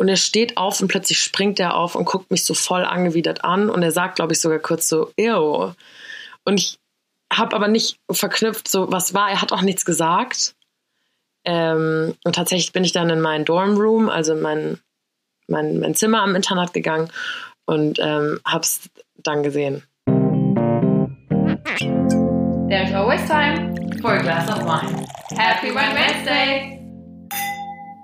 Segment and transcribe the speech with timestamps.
[0.00, 3.44] und er steht auf und plötzlich springt er auf und guckt mich so voll angewidert
[3.44, 5.74] an und er sagt, glaube ich, sogar kurz so, ew.
[6.42, 6.78] Und ich
[7.30, 10.54] habe aber nicht verknüpft, so was war, er hat auch nichts gesagt.
[11.44, 14.78] Ähm, und tatsächlich bin ich dann in meinen Dormroom, also mein,
[15.48, 17.10] mein, mein Zimmer am Internat gegangen
[17.66, 18.88] und ähm, hab's
[19.18, 19.82] dann gesehen.
[22.70, 25.04] There's always time for a glass of wine.
[25.36, 26.79] Happy Wednesday!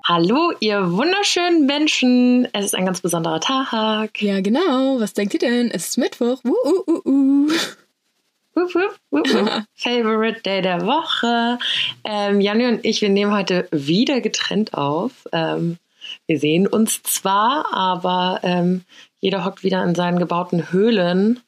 [0.09, 2.46] Hallo, ihr wunderschönen Menschen.
[2.52, 4.22] Es ist ein ganz besonderer Tag.
[4.22, 5.00] Ja, genau.
[5.00, 5.68] Was denkt ihr denn?
[5.68, 6.39] Es ist Mittwoch.
[6.44, 7.50] Uh, uh, uh, uh.
[8.54, 9.64] Wup, wup, wup, wup.
[9.75, 11.58] Favorite Day der Woche.
[12.04, 15.11] Ähm, Janni und ich, wir nehmen heute wieder getrennt auf.
[15.32, 15.79] Ähm,
[16.29, 18.84] wir sehen uns zwar, aber ähm,
[19.18, 21.40] jeder hockt wieder in seinen gebauten Höhlen,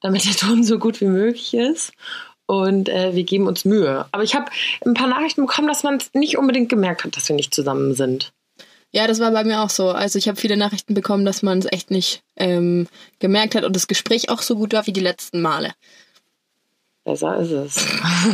[0.00, 1.92] damit der Ton so gut wie möglich ist.
[2.46, 4.06] Und äh, wir geben uns Mühe.
[4.12, 4.46] Aber ich habe
[4.84, 7.94] ein paar Nachrichten bekommen, dass man es nicht unbedingt gemerkt hat, dass wir nicht zusammen
[7.94, 8.32] sind.
[8.92, 9.90] Ja, das war bei mir auch so.
[9.90, 12.86] Also ich habe viele Nachrichten bekommen, dass man es echt nicht ähm,
[13.18, 15.72] gemerkt hat und das Gespräch auch so gut war wie die letzten Male.
[17.04, 17.86] Besser ist es.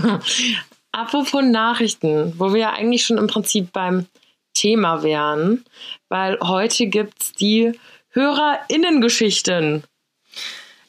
[0.92, 4.06] Apropos Nachrichten, wo wir ja eigentlich schon im Prinzip beim
[4.54, 5.64] Thema wären,
[6.10, 7.72] weil heute gibt es die
[8.10, 9.84] HörerInnengeschichten.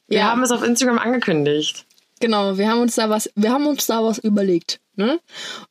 [0.07, 0.25] Wir Ja.
[0.31, 1.85] haben es auf Instagram angekündigt.
[2.23, 4.79] Genau, wir haben uns da was, wir haben uns da was überlegt.
[4.95, 5.19] Ne?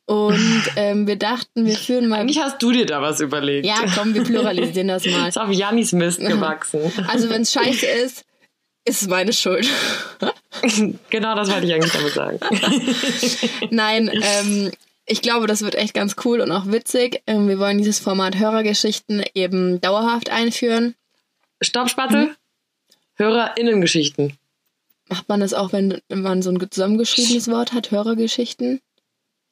[0.05, 2.19] Und ähm, wir dachten, wir führen mal.
[2.19, 3.65] Eigentlich hast du dir da was überlegt.
[3.65, 5.27] Ja, komm, wir pluralisieren das mal.
[5.29, 6.79] Ist auf Jannis Mist gewachsen.
[7.07, 8.23] Also wenn es scheiße ist,
[8.85, 9.67] ist es meine Schuld.
[11.09, 12.39] genau das wollte ich eigentlich damit sagen.
[13.71, 14.71] Nein, ähm,
[15.07, 17.23] ich glaube, das wird echt ganz cool und auch witzig.
[17.25, 20.93] Ähm, wir wollen dieses Format Hörergeschichten eben dauerhaft einführen.
[21.61, 22.27] Stopp, Spatzel.
[22.27, 22.35] Mhm.
[23.15, 24.37] HörerInnengeschichten.
[25.13, 28.79] Macht man das auch, wenn man so ein zusammengeschriebenes Wort hat, Hörergeschichten?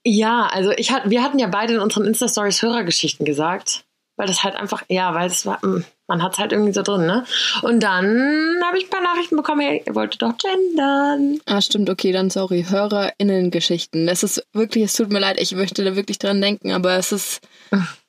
[0.03, 3.85] Ja, also ich hat, wir hatten ja beide in unseren Insta-Stories Hörergeschichten gesagt.
[4.21, 6.83] Weil das halt einfach, ja, weil es war, mm, man hat es halt irgendwie so
[6.83, 7.25] drin, ne?
[7.63, 11.39] Und dann habe ich ein paar Nachrichten bekommen, hey, ihr wolltet doch gendern.
[11.47, 12.67] Ah, stimmt, okay, dann sorry.
[12.69, 14.05] HörerInnengeschichten.
[14.05, 17.11] Das ist wirklich, es tut mir leid, ich möchte da wirklich dran denken, aber es
[17.11, 17.41] ist,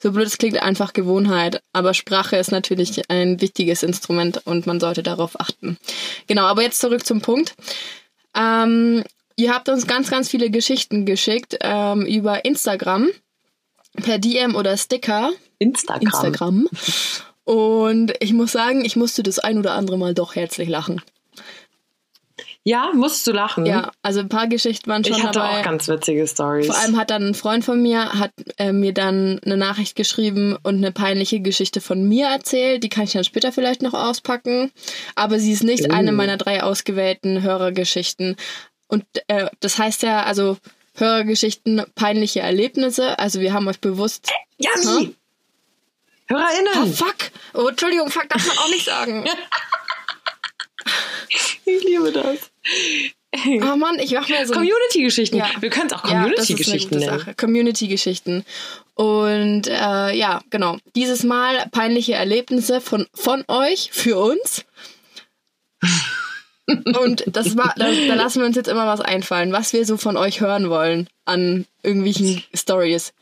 [0.02, 1.62] so blöd es klingt, einfach Gewohnheit.
[1.72, 5.78] Aber Sprache ist natürlich ein wichtiges Instrument und man sollte darauf achten.
[6.26, 7.54] Genau, aber jetzt zurück zum Punkt.
[8.36, 9.02] Ähm,
[9.36, 13.08] ihr habt uns ganz, ganz viele Geschichten geschickt ähm, über Instagram,
[13.96, 15.32] per DM oder Sticker.
[15.62, 16.02] Instagram.
[16.02, 16.68] Instagram.
[17.44, 21.00] Und ich muss sagen, ich musste das ein oder andere Mal doch herzlich lachen.
[22.64, 23.66] Ja, musst du lachen.
[23.66, 25.58] Ja, also ein paar Geschichten waren schon Ich hatte dabei.
[25.60, 26.66] auch ganz witzige Stories.
[26.66, 30.56] Vor allem hat dann ein Freund von mir hat äh, mir dann eine Nachricht geschrieben
[30.62, 32.84] und eine peinliche Geschichte von mir erzählt.
[32.84, 34.70] Die kann ich dann später vielleicht noch auspacken.
[35.16, 35.92] Aber sie ist nicht Oh.
[35.92, 38.36] eine meiner drei ausgewählten Hörergeschichten.
[38.86, 40.56] Und äh, das heißt ja, also
[40.94, 43.18] Hörergeschichten, peinliche Erlebnisse.
[43.18, 44.30] Also wir haben euch bewusst.
[44.58, 45.16] Janni!
[46.32, 46.94] Oh, HörerInnen!
[46.94, 47.16] fuck!
[47.54, 49.24] Oh, Entschuldigung, fuck, darf man auch nicht sagen.
[51.64, 52.50] Ich liebe das.
[53.34, 54.52] Oh Mann, ich mach mir so.
[54.52, 55.38] Community-Geschichten.
[55.38, 55.48] Ja.
[55.58, 57.34] Wir können es auch Ja, Community-Geschichten gute nennen.
[57.38, 58.44] Community-Geschichten.
[58.94, 60.76] Und äh, ja, genau.
[60.94, 64.66] Dieses Mal peinliche Erlebnisse von, von euch für uns.
[66.66, 69.96] Und das war, da, da lassen wir uns jetzt immer was einfallen, was wir so
[69.96, 73.14] von euch hören wollen an irgendwelchen Stories.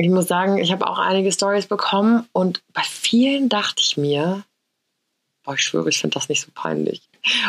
[0.00, 4.44] Ich muss sagen, ich habe auch einige Stories bekommen und bei vielen dachte ich mir,
[5.44, 7.02] boah, ich schwöre, ich finde das nicht so peinlich.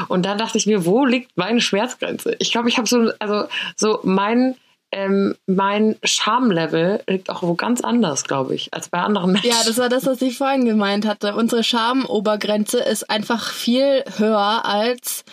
[0.10, 2.36] Und dann dachte ich mir, wo liegt meine Schmerzgrenze?
[2.40, 3.48] Ich glaube, ich habe so, also
[3.78, 4.56] so mein,
[4.92, 9.50] ähm, mein Schamlevel liegt auch wo ganz anders, glaube ich, als bei anderen Menschen.
[9.50, 11.36] Ja, das war das, was ich vorhin gemeint hatte.
[11.36, 15.24] Unsere Schamobergrenze ist einfach viel höher als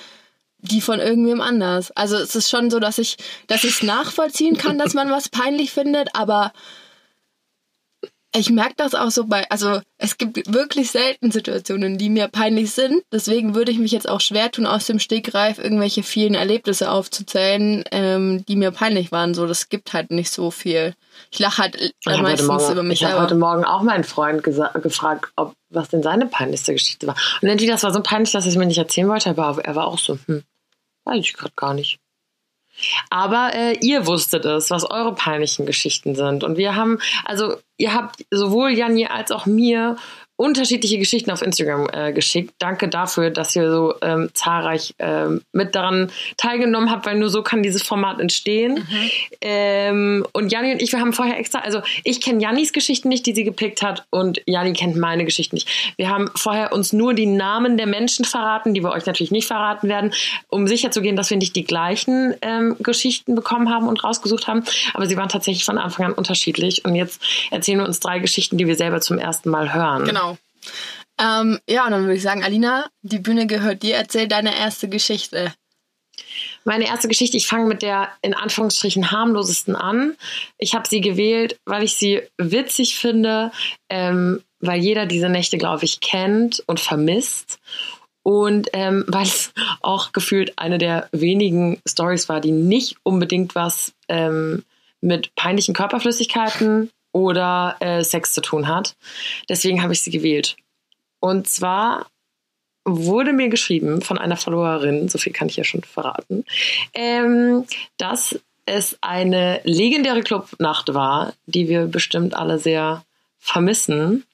[0.58, 1.90] die von irgendwem anders.
[1.92, 3.16] Also es ist schon so, dass ich,
[3.48, 6.52] dass ich es nachvollziehen kann, dass man was peinlich findet, aber
[8.36, 12.72] ich merke das auch so bei, also es gibt wirklich selten Situationen, die mir peinlich
[12.72, 13.02] sind.
[13.10, 17.84] Deswegen würde ich mich jetzt auch schwer tun, aus dem Stegreif irgendwelche vielen Erlebnisse aufzuzählen,
[17.90, 19.34] ähm, die mir peinlich waren.
[19.34, 20.94] So, das gibt halt nicht so viel.
[21.30, 23.22] Ich lache halt äh, Ich habe meistens über Morgen- mich ich selber.
[23.22, 27.16] heute Morgen auch meinen Freund gefragt, ob was denn seine peinlichste Geschichte war.
[27.42, 29.74] Und entweder das war so peinlich, dass er es mir nicht erzählen wollte, aber er
[29.74, 30.42] war auch so, hm,
[31.04, 31.98] weiß ich gerade gar nicht.
[33.10, 36.44] Aber äh, ihr wusstet es, was eure peinlichen Geschichten sind.
[36.44, 39.96] Und wir haben, also ihr habt sowohl Janni als auch mir
[40.38, 42.54] unterschiedliche Geschichten auf Instagram äh, geschickt.
[42.60, 47.42] Danke dafür, dass ihr so ähm, zahlreich ähm, mit daran teilgenommen habt, weil nur so
[47.42, 48.86] kann dieses Format entstehen.
[48.88, 49.10] Mhm.
[49.40, 53.26] Ähm, und Janni und ich, wir haben vorher extra, also ich kenne Jannis Geschichten nicht,
[53.26, 55.68] die sie gepickt hat, und Janni kennt meine Geschichten nicht.
[55.96, 59.48] Wir haben vorher uns nur die Namen der Menschen verraten, die wir euch natürlich nicht
[59.48, 60.12] verraten werden,
[60.48, 64.62] um sicherzugehen, dass wir nicht die gleichen ähm, Geschichten bekommen haben und rausgesucht haben.
[64.94, 66.84] Aber sie waren tatsächlich von Anfang an unterschiedlich.
[66.84, 67.20] Und jetzt
[67.50, 70.04] erzählen wir uns drei Geschichten, die wir selber zum ersten Mal hören.
[70.04, 70.27] Genau.
[71.20, 73.96] Ähm, ja, und dann würde ich sagen, Alina, die Bühne gehört dir.
[73.96, 75.52] Erzähl deine erste Geschichte.
[76.64, 80.16] Meine erste Geschichte, ich fange mit der in Anführungsstrichen harmlosesten an.
[80.58, 83.52] Ich habe sie gewählt, weil ich sie witzig finde,
[83.88, 87.58] ähm, weil jeder diese Nächte, glaube ich, kennt und vermisst.
[88.22, 93.92] Und ähm, weil es auch gefühlt eine der wenigen Stories war, die nicht unbedingt was
[94.08, 94.64] ähm,
[95.00, 98.96] mit peinlichen Körperflüssigkeiten oder äh, Sex zu tun hat.
[99.48, 100.56] Deswegen habe ich sie gewählt.
[101.20, 102.06] Und zwar
[102.84, 106.44] wurde mir geschrieben von einer Followerin, so viel kann ich ja schon verraten,
[106.94, 107.66] ähm,
[107.96, 113.04] dass es eine legendäre Clubnacht war, die wir bestimmt alle sehr
[113.38, 114.24] vermissen.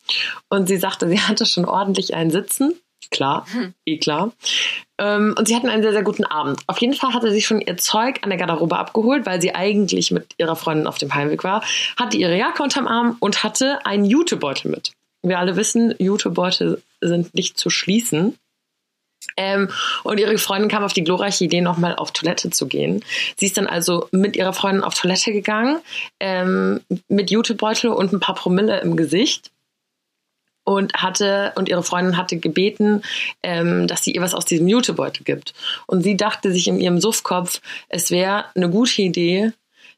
[0.49, 2.75] Und sie sagte, sie hatte schon ordentlich einen Sitzen.
[3.11, 3.47] Klar,
[3.87, 4.33] eh klar.
[4.99, 6.61] Ähm, und sie hatten einen sehr, sehr guten Abend.
[6.67, 10.11] Auf jeden Fall hatte sie schon ihr Zeug an der Garderobe abgeholt, weil sie eigentlich
[10.11, 11.65] mit ihrer Freundin auf dem Heimweg war,
[11.97, 14.93] hatte ihre Jacke unterm Arm und hatte einen Jutebeutel mit.
[15.23, 18.39] Wir alle wissen, Jutebeutel sind nicht zu schließen.
[19.37, 19.71] Ähm,
[20.05, 23.03] und ihre Freundin kam auf die glorreiche Idee, nochmal auf Toilette zu gehen.
[23.37, 25.79] Sie ist dann also mit ihrer Freundin auf Toilette gegangen,
[26.21, 29.51] ähm, mit Jutebeutel und ein paar Promille im Gesicht
[30.65, 33.03] und hatte und ihre Freundin hatte gebeten,
[33.43, 35.55] ähm, dass sie ihr was aus diesem Jutebeutel gibt.
[35.87, 39.53] Und sie dachte sich in ihrem Suffkopf, es wäre eine gute Idee,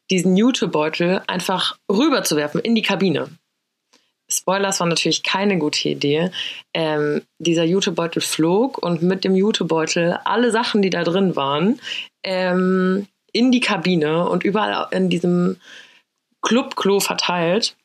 [0.09, 3.29] diesen Jutebeutel einfach rüberzuwerfen in die Kabine.
[4.29, 6.31] Spoilers war natürlich keine gute Idee.
[6.73, 11.79] Ähm, dieser Jutebeutel flog und mit dem Jutebeutel alle Sachen, die da drin waren,
[12.23, 15.57] ähm, in die Kabine und überall in diesem
[16.41, 17.75] Clubklo verteilt.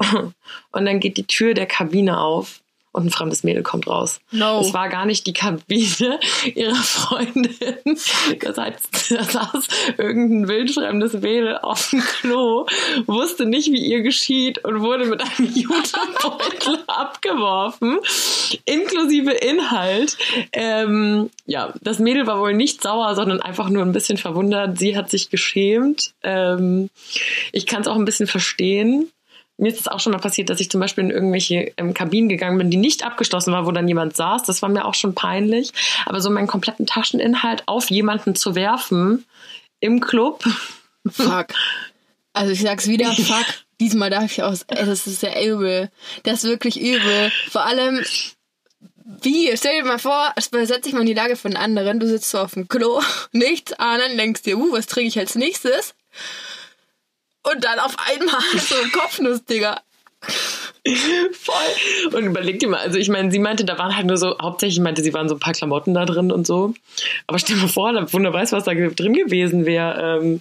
[0.72, 2.60] Und dann geht die Tür der Kabine auf
[2.92, 4.20] und ein fremdes Mädel kommt raus.
[4.32, 4.60] No.
[4.60, 6.18] Es war gar nicht die Kabine
[6.54, 7.98] ihrer Freundin.
[8.40, 12.66] Das heißt, da saß irgendein wildfremdes Mädel auf dem Klo,
[13.06, 18.00] wusste nicht, wie ihr geschieht und wurde mit einem Jutebeutel abgeworfen,
[18.64, 20.16] inklusive Inhalt.
[20.52, 24.78] Ähm, ja, das Mädel war wohl nicht sauer, sondern einfach nur ein bisschen verwundert.
[24.78, 26.12] Sie hat sich geschämt.
[26.24, 26.90] Ähm,
[27.52, 29.10] ich kann es auch ein bisschen verstehen
[29.60, 32.28] mir ist es auch schon mal passiert, dass ich zum Beispiel in irgendwelche ähm, Kabinen
[32.28, 34.42] gegangen bin, die nicht abgeschlossen war, wo dann jemand saß.
[34.44, 35.72] Das war mir auch schon peinlich.
[36.06, 39.26] Aber so meinen kompletten Tascheninhalt auf jemanden zu werfen
[39.80, 40.44] im Club.
[41.10, 41.48] Fuck.
[42.32, 43.46] Also ich sag's wieder, fuck.
[43.80, 44.64] Diesmal darf ich aus.
[44.68, 45.90] Ey, das ist ja übel.
[46.22, 47.30] Das ist wirklich übel.
[47.50, 48.04] Vor allem,
[49.22, 49.50] wie?
[49.56, 52.00] Stell dir mal vor, versetz dich mal in die Lage von anderen.
[52.00, 53.00] Du sitzt so auf dem Klo,
[53.32, 55.94] nichts ahnen, denkst dir, uh, was trinke ich als nächstes?
[57.42, 59.80] Und dann auf einmal so ein Kopfnuss, Digga.
[61.32, 62.14] Voll.
[62.14, 64.80] Und überleg dir mal, also ich meine, sie meinte, da waren halt nur so, hauptsächlich
[64.80, 66.74] meinte, sie waren so ein paar Klamotten da drin und so.
[67.26, 70.40] Aber stell dir mal vor, da Wunder weiß, was da drin gewesen wäre, ähm,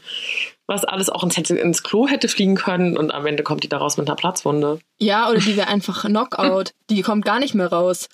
[0.68, 3.78] was alles auch ins, ins Klo hätte fliegen können und am Ende kommt die da
[3.78, 4.80] raus mit einer Platzwunde.
[5.00, 6.72] Ja, oder die wäre einfach Knockout.
[6.90, 8.08] Die kommt gar nicht mehr raus.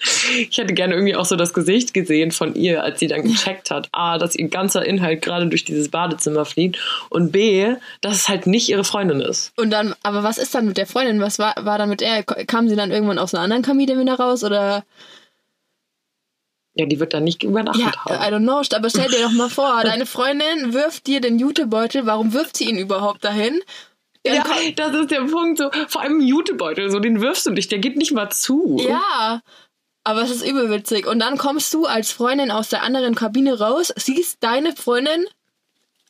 [0.00, 3.70] Ich hätte gerne irgendwie auch so das Gesicht gesehen von ihr, als sie dann gecheckt
[3.70, 6.78] hat, A, dass ihr ganzer Inhalt gerade durch dieses Badezimmer fliegt
[7.10, 9.52] und B, dass es halt nicht ihre Freundin ist.
[9.56, 11.20] Und dann, aber was ist dann mit der Freundin?
[11.20, 12.22] Was war, war dann mit der?
[12.22, 14.84] Kam sie dann irgendwann aus einer anderen Kabine wieder raus oder?
[16.74, 18.22] Ja, die wird dann nicht übernachtet Ja, haben.
[18.22, 22.06] I don't know, aber stell dir doch mal vor, deine Freundin wirft dir den Jutebeutel,
[22.06, 23.60] warum wirft sie ihn überhaupt dahin?
[24.22, 24.44] Dann Ja,
[24.76, 25.58] das ist der Punkt.
[25.58, 28.76] So, vor allem Jutebeutel, so den wirfst du nicht, der geht nicht mal zu.
[28.88, 29.42] Ja,
[30.08, 31.06] aber es ist übelwitzig.
[31.06, 35.26] Und dann kommst du als Freundin aus der anderen Kabine raus, siehst deine Freundin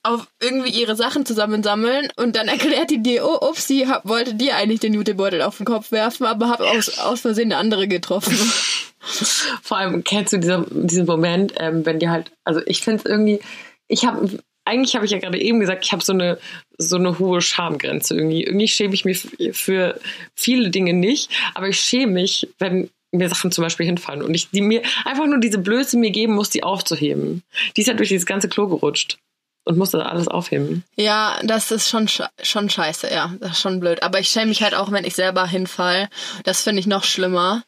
[0.05, 4.37] auf irgendwie ihre Sachen zusammensammeln und dann erklärt die dir, oh, ups, sie hab, wollte
[4.37, 7.89] dir eigentlich den Jutebeutel auf den Kopf werfen, aber hab aus, aus Versehen eine andere
[7.89, 8.35] getroffen.
[9.63, 13.05] Vor allem kennst du dieser, diesen Moment, ähm, wenn dir halt, also ich finde es
[13.05, 13.41] irgendwie,
[13.89, 16.39] ich habe, eigentlich habe ich ja gerade eben gesagt, ich habe so eine,
[16.77, 18.45] so eine hohe Schamgrenze irgendwie.
[18.45, 19.99] Irgendwie schäme ich mich für
[20.37, 24.51] viele Dinge nicht, aber ich schäme mich, wenn mir Sachen zum Beispiel hinfallen und ich
[24.51, 27.43] die mir einfach nur diese Blöße mir geben muss, die aufzuheben.
[27.77, 29.19] Die ist ja durch dieses ganze Klo gerutscht
[29.65, 30.85] und musste alles aufheben.
[30.97, 32.09] ja, das ist schon,
[32.43, 33.35] schon scheiße, ja.
[33.41, 34.03] Das ist schon blöd.
[34.03, 36.09] Aber ich schäme mich halt auch, wenn ich selber hinfall.
[36.45, 37.65] Das finde ich noch schlimmer.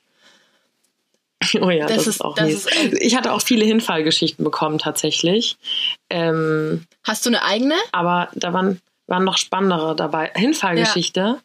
[1.63, 2.69] Oh ja, das, Das ist, ist- auch das ist
[3.01, 5.57] Ich hatte auch viele Hinfallgeschichten bekommen tatsächlich.
[6.11, 7.75] Ähm, Hast du eine eigene?
[7.93, 10.31] aber da waren, waren noch spannendere dabei.
[10.35, 11.39] Hinfallgeschichte?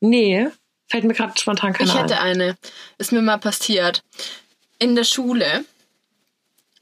[0.00, 0.48] Nee,
[0.90, 2.40] Fällt mir gerade spontan keine Ich hätte ein.
[2.40, 2.56] eine.
[2.98, 4.02] Ist mir mal passiert.
[4.78, 5.64] In der Schule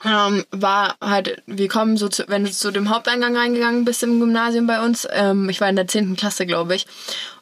[0.05, 4.19] ähm, war halt, wir kommen so zu, wenn du zu dem Haupteingang reingegangen bist im
[4.19, 6.17] Gymnasium bei uns, ähm, ich war in der 10.
[6.17, 6.87] Klasse, glaube ich.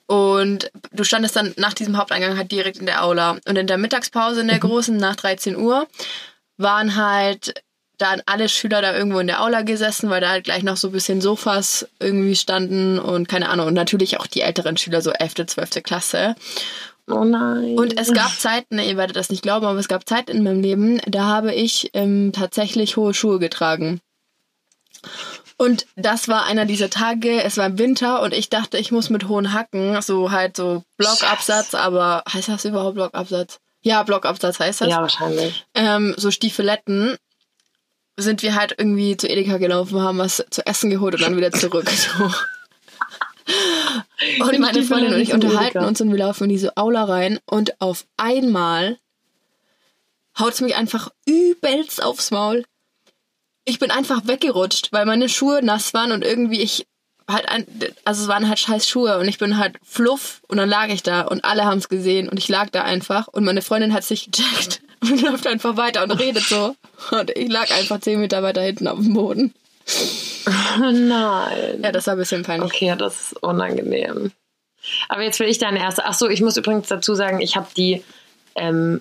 [0.07, 3.39] Und du standest dann nach diesem Haupteingang halt direkt in der Aula.
[3.47, 5.87] Und in der Mittagspause in der großen, nach 13 Uhr,
[6.57, 7.63] waren halt
[7.99, 10.89] dann alle Schüler da irgendwo in der Aula gesessen, weil da halt gleich noch so
[10.89, 13.69] ein bisschen Sofas irgendwie standen und keine Ahnung.
[13.69, 15.83] Und natürlich auch die älteren Schüler, so 11., 12.
[15.83, 16.35] Klasse.
[17.09, 17.79] Oh nein.
[17.79, 20.61] Und es gab Zeiten, ihr werdet das nicht glauben, aber es gab Zeiten in meinem
[20.61, 24.01] Leben, da habe ich ähm, tatsächlich hohe Schuhe getragen.
[25.57, 29.09] Und das war einer dieser Tage, es war im Winter und ich dachte, ich muss
[29.09, 33.61] mit hohen Hacken, so halt so Blockabsatz, aber heißt das überhaupt Blockabsatz?
[33.83, 34.89] Ja, Blockabsatz heißt das.
[34.89, 35.65] ja, wahrscheinlich.
[35.75, 37.17] Ähm, so Stiefeletten
[38.17, 41.53] sind wir halt irgendwie zu Edeka gelaufen, haben was zu essen geholt und dann wieder
[41.53, 41.91] zurück.
[43.49, 44.45] So.
[44.45, 45.87] Und meine Freundin und ich unterhalten Edeka.
[45.87, 48.99] uns und wir laufen in diese Aula rein und auf einmal
[50.37, 52.65] haut es mich einfach übelst aufs Maul.
[53.65, 56.89] Ich bin einfach weggerutscht, weil meine Schuhe nass waren und irgendwie ich
[57.29, 57.67] halt ein,
[58.05, 61.05] also es waren halt scheiß Schuhe und ich bin halt fluff und dann lag ich
[61.05, 64.03] da und alle haben es gesehen und ich lag da einfach und meine Freundin hat
[64.03, 66.75] sich gecheckt und läuft einfach weiter und redet so
[67.11, 69.55] und ich lag einfach zehn Meter weiter hinten auf dem Boden.
[70.79, 71.81] Oh nein.
[71.83, 72.73] Ja, das war ein bisschen peinlich.
[72.73, 74.33] Okay, das ist unangenehm.
[75.09, 76.05] Aber jetzt will ich deine erste.
[76.05, 78.03] Ach so, ich muss übrigens dazu sagen, ich habe die
[78.55, 79.01] ähm,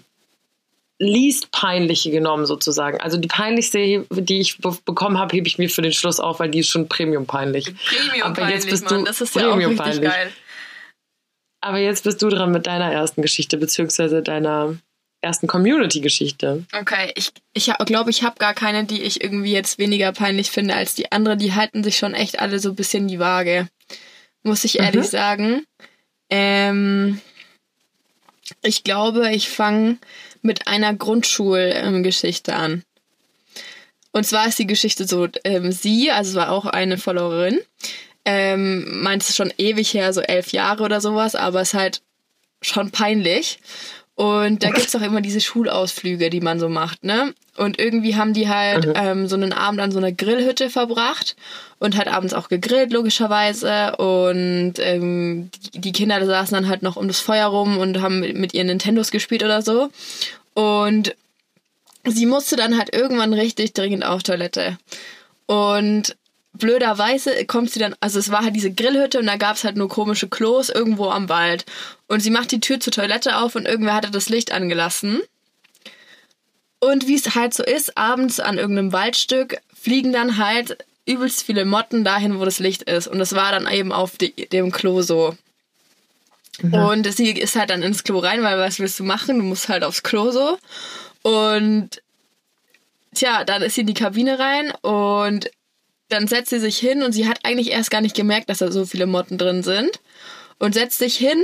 [1.00, 3.00] least peinliche genommen sozusagen.
[3.02, 6.40] Also die peinlichste, die ich be bekommen habe, hebe ich mir für den Schluss auf,
[6.40, 7.74] weil die ist schon Premium peinlich.
[7.86, 9.00] Premium Aber jetzt peinlich, bist Mann.
[9.00, 10.12] du Das ist ja auch richtig Premium-peinlich.
[10.12, 10.32] geil.
[11.62, 14.76] Aber jetzt bist du dran mit deiner ersten Geschichte beziehungsweise deiner
[15.26, 16.66] ersten Community-Geschichte.
[16.80, 20.76] Okay, ich, ich glaube, ich habe gar keine, die ich irgendwie jetzt weniger peinlich finde
[20.76, 21.36] als die andere.
[21.36, 23.68] Die halten sich schon echt alle so ein bisschen die Waage.
[24.44, 25.10] Muss ich ehrlich Mhm.
[25.10, 25.66] sagen.
[26.30, 27.22] Ähm,
[28.62, 29.98] ich glaube, ich fange
[30.42, 32.84] mit einer Grundschulgeschichte an.
[34.12, 37.60] Und zwar ist die Geschichte so, ähm, sie, also es war auch eine Followerin,
[38.24, 42.02] ähm, meint es schon ewig her, so elf Jahre oder sowas, aber es ist halt
[42.62, 43.60] schon peinlich.
[44.16, 47.34] Und da gibt's auch immer diese Schulausflüge, die man so macht, ne?
[47.58, 51.36] Und irgendwie haben die halt ähm, so einen Abend an so einer Grillhütte verbracht
[51.80, 53.96] und halt abends auch gegrillt, logischerweise.
[53.98, 58.22] Und ähm, die, die Kinder saßen dann halt noch um das Feuer rum und haben
[58.22, 59.90] mit, mit ihren Nintendos gespielt oder so.
[60.54, 61.14] Und
[62.06, 64.78] sie musste dann halt irgendwann richtig dringend auf Toilette.
[65.46, 66.16] Und
[66.58, 69.90] blöderweise kommt sie dann, also es war halt diese Grillhütte und da gab's halt nur
[69.90, 71.66] komische Klos irgendwo am Wald.
[72.08, 75.22] Und sie macht die Tür zur Toilette auf und irgendwer hatte das Licht angelassen.
[76.80, 81.66] Und wie es halt so ist, abends an irgendeinem Waldstück fliegen dann halt übelst viele
[81.66, 83.08] Motten dahin, wo das Licht ist.
[83.08, 85.36] Und das war dann eben auf die, dem Klo so.
[86.62, 89.38] Und sie ist halt dann ins Klo rein, weil was willst du machen?
[89.38, 90.58] Du musst halt aufs Klo so.
[91.22, 92.02] Und
[93.14, 95.50] tja, dann ist sie in die Kabine rein und
[96.16, 98.72] dann setzt sie sich hin und sie hat eigentlich erst gar nicht gemerkt, dass da
[98.72, 100.00] so viele Motten drin sind.
[100.58, 101.44] Und setzt sich hin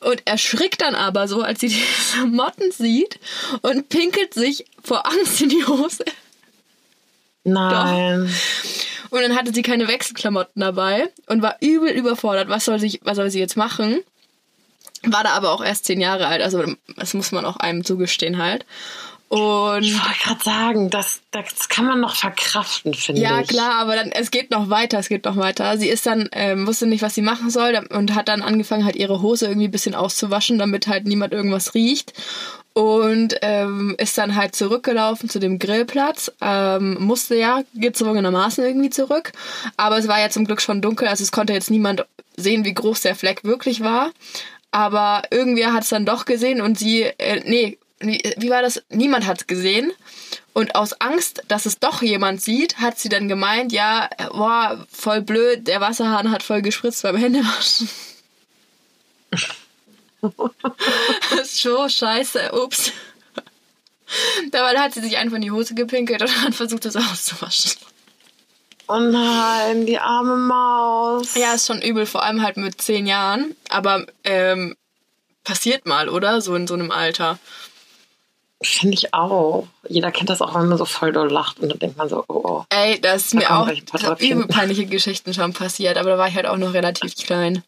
[0.00, 3.20] und erschrickt dann aber so, als sie diese Motten sieht
[3.62, 6.04] und pinkelt sich vor Angst in die Hose.
[7.44, 8.32] Nein.
[9.10, 12.48] Und dann hatte sie keine Wechselklamotten dabei und war übel überfordert.
[12.48, 14.00] Was soll sie, was soll sie jetzt machen?
[15.04, 16.64] War da aber auch erst zehn Jahre alt, also
[16.96, 18.64] das muss man auch einem zugestehen halt.
[19.32, 23.48] Und Ich wollte gerade sagen, das, das kann man noch verkraften, finde Ja, ich.
[23.48, 25.78] klar, aber dann, es geht noch weiter, es geht noch weiter.
[25.78, 28.94] Sie ist dann, ähm, wusste nicht, was sie machen soll und hat dann angefangen, halt
[28.96, 32.12] ihre Hose irgendwie ein bisschen auszuwaschen, damit halt niemand irgendwas riecht.
[32.74, 36.30] Und ähm, ist dann halt zurückgelaufen zu dem Grillplatz.
[36.42, 39.32] Ähm, musste ja gezwungenermaßen irgendwie zurück.
[39.78, 42.04] Aber es war ja zum Glück schon dunkel, also es konnte jetzt niemand
[42.36, 44.10] sehen, wie groß der Fleck wirklich war.
[44.72, 48.82] Aber irgendwer hat es dann doch gesehen und sie, äh, nee, wie, wie war das?
[48.88, 49.92] Niemand hat es gesehen.
[50.52, 55.22] Und aus Angst, dass es doch jemand sieht, hat sie dann gemeint, ja, boah, voll
[55.22, 57.88] blöd, der Wasserhahn hat voll gespritzt beim Händewaschen.
[60.20, 62.92] das ist so scheiße, ups.
[64.50, 67.72] Dabei hat sie sich einfach in die Hose gepinkelt und hat versucht, das auszuwaschen.
[68.88, 71.34] Oh nein, die arme Maus.
[71.34, 73.56] Ja, ist schon übel, vor allem halt mit zehn Jahren.
[73.70, 74.76] Aber ähm,
[75.44, 76.42] passiert mal, oder?
[76.42, 77.38] So in so einem Alter.
[78.62, 79.66] Finde ich auch.
[79.88, 82.24] Jeder kennt das auch, wenn man so voll doll lacht und dann denkt man so,
[82.28, 82.64] oh, oh.
[82.70, 86.34] Ey, das ist Da mir auch übel peinliche Geschichten schon passiert, aber da war ich
[86.34, 87.64] halt auch noch relativ klein.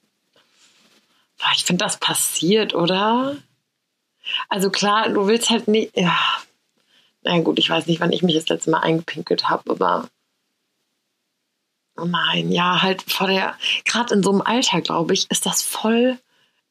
[1.57, 3.37] Ich finde, das passiert, oder?
[4.49, 5.97] Also klar, du willst halt nicht.
[5.97, 6.19] Ja.
[7.23, 10.09] Na gut, ich weiß nicht, wann ich mich das letzte Mal eingepinkelt habe, aber.
[11.97, 13.55] Oh nein, ja, halt vor der.
[13.85, 16.19] Gerade in so einem Alter, glaube ich, ist das voll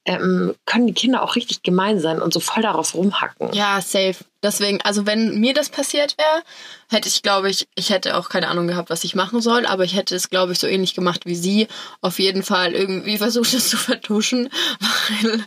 [0.06, 3.54] ähm, können die Kinder auch richtig gemein sein und so voll darauf rumhacken.
[3.54, 4.16] Ja, safe.
[4.42, 6.44] Deswegen, also wenn mir das passiert wäre,
[6.90, 9.86] hätte ich, glaube ich, ich hätte auch keine Ahnung gehabt, was ich machen soll, aber
[9.86, 11.68] ich hätte es, glaube ich, so ähnlich gemacht wie sie.
[12.02, 14.50] Auf jeden Fall irgendwie versucht es zu vertuschen,
[15.22, 15.44] weil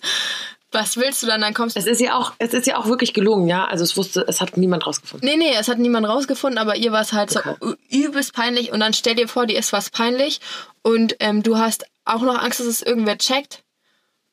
[0.72, 1.40] was willst du dann?
[1.40, 1.80] Dann kommst du.
[1.80, 3.64] Es ist ja auch, es ist ja auch wirklich gelungen, ja.
[3.66, 5.26] Also es wusste, es hat niemand rausgefunden.
[5.28, 7.54] Nee, nee, es hat niemand rausgefunden, aber ihr war es halt Okay.
[7.60, 10.40] so übelst peinlich und dann stell dir vor, dir ist was peinlich
[10.82, 13.62] und ähm, du hast auch noch Angst, dass es irgendwer checkt.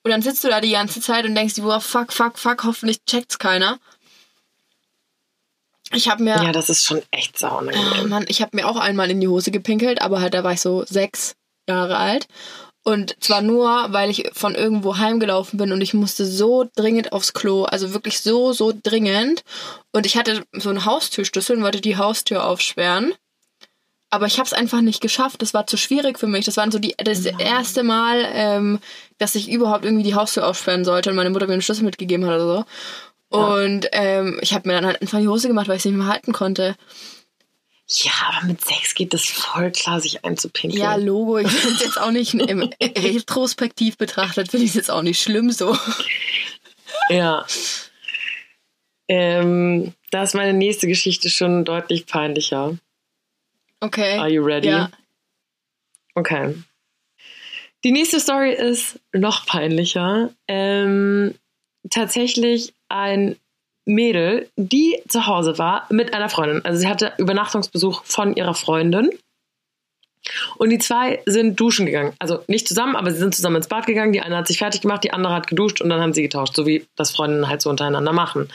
[0.03, 2.63] Und dann sitzt du da die ganze Zeit und denkst dir, boah, fuck, fuck, fuck,
[2.65, 3.79] hoffentlich checkt's keiner.
[5.93, 8.09] Ich habe mir, Ja, das ist schon echt sau oh unangenehm.
[8.09, 10.61] Mann, ich habe mir auch einmal in die Hose gepinkelt, aber halt da war ich
[10.61, 11.35] so sechs
[11.67, 12.27] Jahre alt.
[12.85, 17.31] Und zwar nur, weil ich von irgendwo heimgelaufen bin und ich musste so dringend aufs
[17.31, 19.43] Klo, also wirklich so, so dringend.
[19.93, 23.13] Und ich hatte so einen Haustürschlüssel und wollte die Haustür aufsperren.
[24.13, 25.41] Aber ich habe es einfach nicht geschafft.
[25.41, 26.45] Das war zu schwierig für mich.
[26.45, 28.79] Das war so die, das erste Mal, ähm,
[29.17, 32.23] dass ich überhaupt irgendwie die Haustür aufsperren sollte und meine Mutter mir einen Schlüssel mitgegeben
[32.27, 32.65] hat oder
[33.29, 33.39] so.
[33.39, 35.97] Und ähm, ich habe mir dann halt einfach die Hose gemacht, weil ich es nicht
[35.97, 36.75] mehr halten konnte.
[37.87, 40.79] Ja, aber mit sechs geht das voll klar, sich einzupinkeln.
[40.79, 44.91] Ja, Logo, ich finde es jetzt auch nicht im retrospektiv betrachtet, finde ich es jetzt
[44.91, 45.75] auch nicht schlimm so.
[47.09, 47.47] Ja.
[49.07, 52.77] Ähm, da ist meine nächste Geschichte schon deutlich peinlicher.
[53.83, 54.17] Okay.
[54.17, 54.69] Are you ready?
[54.69, 54.89] Ja.
[56.15, 56.55] Okay.
[57.83, 60.29] Die nächste Story ist noch peinlicher.
[60.47, 61.35] Ähm,
[61.89, 63.35] tatsächlich ein
[63.85, 66.63] Mädel, die zu Hause war mit einer Freundin.
[66.63, 69.09] Also sie hatte Übernachtungsbesuch von ihrer Freundin.
[70.57, 72.13] Und die zwei sind duschen gegangen.
[72.19, 74.13] Also nicht zusammen, aber sie sind zusammen ins Bad gegangen.
[74.13, 76.55] Die eine hat sich fertig gemacht, die andere hat geduscht und dann haben sie getauscht,
[76.55, 78.49] so wie das Freundinnen halt so untereinander machen.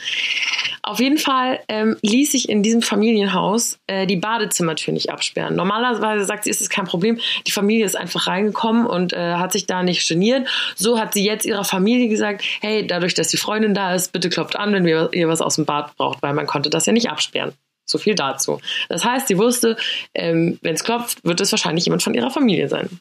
[0.82, 5.54] Auf jeden Fall ähm, ließ sich in diesem Familienhaus äh, die Badezimmertür nicht absperren.
[5.54, 7.18] Normalerweise sagt sie, ist es kein Problem.
[7.46, 10.48] Die Familie ist einfach reingekommen und äh, hat sich da nicht geniert.
[10.76, 14.30] So hat sie jetzt ihrer Familie gesagt, hey, dadurch, dass die Freundin da ist, bitte
[14.30, 16.92] klopft an, wenn ihr ihr was aus dem Bad braucht, weil man konnte das ja
[16.92, 17.52] nicht absperren.
[17.88, 18.60] So viel dazu.
[18.88, 19.76] Das heißt, sie wusste,
[20.14, 23.00] ähm, wenn es klopft, wird es wahrscheinlich jemand von ihrer Familie sein.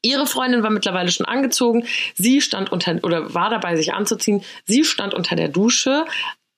[0.00, 1.86] Ihre Freundin war mittlerweile schon angezogen.
[2.14, 4.42] Sie stand unter oder war dabei, sich anzuziehen.
[4.64, 6.06] Sie stand unter der Dusche.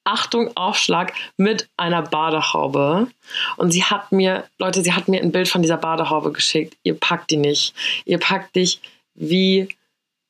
[0.04, 3.08] Achtung, Aufschlag mit einer Badehaube.
[3.56, 6.76] Und sie hat mir, Leute, sie hat mir ein Bild von dieser Badehaube geschickt.
[6.82, 7.74] Ihr packt die nicht.
[8.04, 8.80] Ihr packt dich,
[9.14, 9.68] wie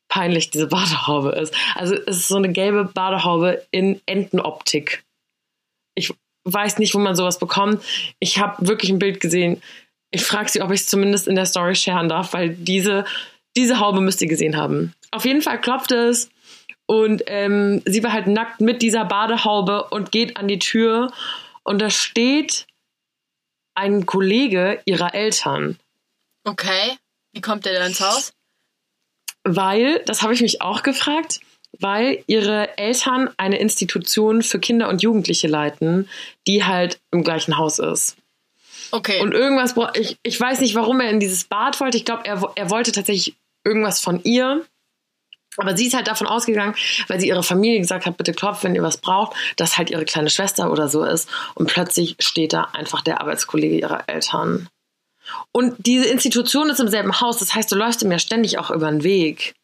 [0.08, 1.54] peinlich diese Badehaube ist.
[1.74, 5.04] Also es ist so eine gelbe Badehaube in Entenoptik.
[6.44, 7.82] Weiß nicht, wo man sowas bekommt.
[8.18, 9.62] Ich habe wirklich ein Bild gesehen.
[10.10, 13.04] Ich frage sie, ob ich es zumindest in der Story sharen darf, weil diese,
[13.56, 14.92] diese Haube müsst ihr gesehen haben.
[15.10, 16.30] Auf jeden Fall klopfte es
[16.86, 21.12] und ähm, sie war halt nackt mit dieser Badehaube und geht an die Tür
[21.62, 22.66] und da steht
[23.74, 25.78] ein Kollege ihrer Eltern.
[26.44, 26.96] Okay.
[27.32, 28.32] Wie kommt der da ins Haus?
[29.42, 31.40] Weil, das habe ich mich auch gefragt,
[31.80, 36.08] weil ihre Eltern eine Institution für Kinder und Jugendliche leiten,
[36.46, 38.16] die halt im gleichen Haus ist.
[38.90, 39.20] Okay.
[39.20, 41.96] Und irgendwas, ich, ich weiß nicht, warum er in dieses Bad wollte.
[41.96, 43.34] Ich glaube, er, er wollte tatsächlich
[43.64, 44.64] irgendwas von ihr.
[45.56, 46.74] Aber sie ist halt davon ausgegangen,
[47.06, 50.04] weil sie ihre Familie gesagt hat, bitte klopft, wenn ihr was braucht, dass halt ihre
[50.04, 51.28] kleine Schwester oder so ist.
[51.54, 54.68] Und plötzlich steht da einfach der Arbeitskollege ihrer Eltern.
[55.52, 57.38] Und diese Institution ist im selben Haus.
[57.38, 59.54] Das heißt, du läufst ihm ja ständig auch über den Weg.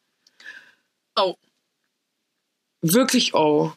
[1.17, 1.35] oh.
[2.81, 3.73] Wirklich, oh.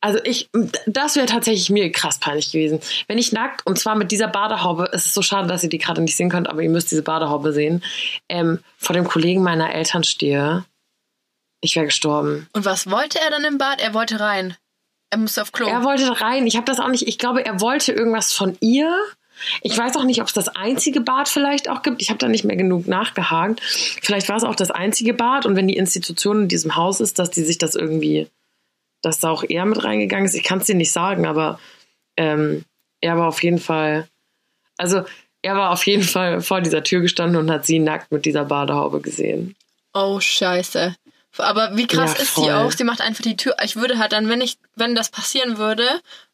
[0.00, 0.50] Also ich,
[0.86, 2.80] das wäre tatsächlich mir krass peinlich gewesen.
[3.08, 5.78] Wenn ich nackt, und zwar mit dieser Badehaube, es ist so schade, dass ihr die
[5.78, 7.82] gerade nicht sehen könnt, aber ihr müsst diese Badehaube sehen,
[8.28, 10.64] ähm, vor dem Kollegen meiner Eltern stehe,
[11.60, 12.48] ich wäre gestorben.
[12.52, 13.80] Und was wollte er dann im Bad?
[13.80, 14.56] Er wollte rein.
[15.10, 15.66] Er musste auf Klo.
[15.66, 18.94] Er wollte rein, ich habe das auch nicht, ich glaube, er wollte irgendwas von ihr.
[19.62, 22.02] Ich weiß auch nicht, ob es das einzige Bad vielleicht auch gibt.
[22.02, 23.60] Ich habe da nicht mehr genug nachgehakt.
[23.62, 27.18] Vielleicht war es auch das einzige Bad und wenn die Institution in diesem Haus ist,
[27.18, 28.28] dass die sich das irgendwie,
[29.02, 30.34] dass da auch er mit reingegangen ist.
[30.34, 31.58] Ich kann es dir nicht sagen, aber
[32.16, 32.64] ähm,
[33.00, 34.08] er war auf jeden Fall,
[34.76, 35.02] also
[35.42, 38.44] er war auf jeden Fall vor dieser Tür gestanden und hat sie nackt mit dieser
[38.44, 39.54] Badehaube gesehen.
[39.94, 40.96] Oh, scheiße.
[41.38, 42.72] Aber wie krass Ja, ist die auch?
[42.72, 43.54] Sie macht einfach die Tür.
[43.62, 45.86] Ich würde halt dann, wenn ich, wenn das passieren würde,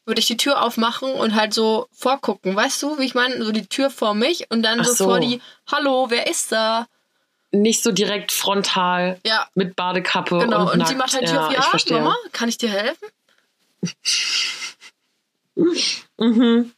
[0.04, 2.56] würde ich die Tür aufmachen und halt so vorgucken.
[2.56, 3.42] Weißt du, wie ich meine?
[3.44, 5.04] So die Tür vor mich und dann so, so.
[5.04, 6.86] vor die, hallo, wer ist da?
[7.50, 10.70] Nicht so direkt frontal Ja, mit Badekappe genau.
[10.70, 11.98] und, Und, sie macht halt ja, Tür auf, ja, verstehe.
[11.98, 13.08] Mama, kann ich dir helfen?
[15.54, 16.72] Mhm.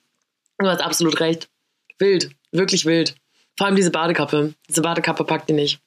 [0.58, 1.48] Du hast absolut recht.
[1.98, 3.14] Wild, wirklich wild.
[3.56, 4.54] Vor allem diese Badekappe.
[4.68, 5.80] Diese Badekappe packt die nicht.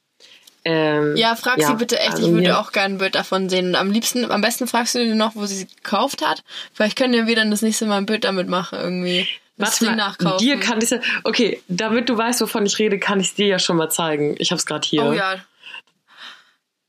[0.70, 2.12] Ähm, Ja, frag Ja, sie bitte echt.
[2.16, 3.68] also ich würde auch gerne ein Bild davon sehen.
[3.70, 6.44] Und am liebsten, am besten fragst du noch, wo sie sie gekauft hat.
[6.74, 9.28] Vielleicht können wir dann das nächste Mal ein Bild damit machen irgendwie.
[9.56, 10.38] Das Warte mal, nachkaufen.
[10.40, 13.48] dir kann ich ja, okay, damit du weißt, wovon ich rede, kann ich es dir
[13.48, 14.36] ja schon mal zeigen.
[14.40, 15.04] Ich habe es gerade hier.
[15.04, 15.36] oh ja.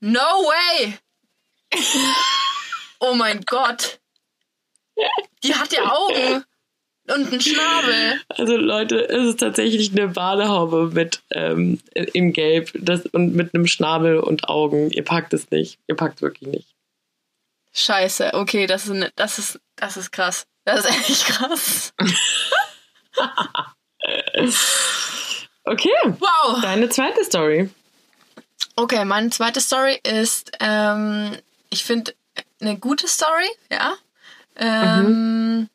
[0.01, 0.97] No way!
[3.01, 3.99] Oh mein Gott.
[5.43, 6.43] Die hat ja Augen
[7.09, 8.21] und einen Schnabel.
[8.29, 13.67] Also Leute, es ist tatsächlich eine Badehaube mit ähm, in Gelb das, und mit einem
[13.67, 14.89] Schnabel und Augen.
[14.91, 15.79] Ihr packt es nicht.
[15.87, 16.67] Ihr packt wirklich nicht.
[17.73, 20.45] Scheiße, okay, das ist, ne, das ist, das ist krass.
[20.65, 21.93] Das ist echt krass.
[25.65, 26.61] Okay, Wow.
[26.61, 27.69] deine zweite Story.
[28.75, 31.37] Okay, meine zweite Story ist, ähm,
[31.69, 32.13] ich finde,
[32.59, 33.93] eine gute Story, ja.
[34.55, 35.69] Ähm,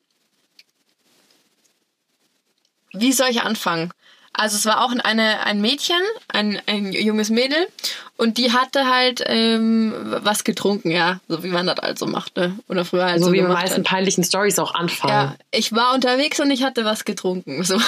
[2.94, 3.92] Wie soll ich anfangen?
[4.36, 7.68] Also es war auch eine, ein Mädchen, ein, ein junges Mädel
[8.16, 12.52] und die hatte halt ähm, was getrunken, ja, so wie man das halt so machte.
[12.66, 13.84] Oder früher halt So so, wie die meisten hat.
[13.84, 15.12] peinlichen Stories auch anfangen.
[15.12, 17.62] Ja, ich war unterwegs und ich hatte was getrunken.
[17.62, 17.80] So.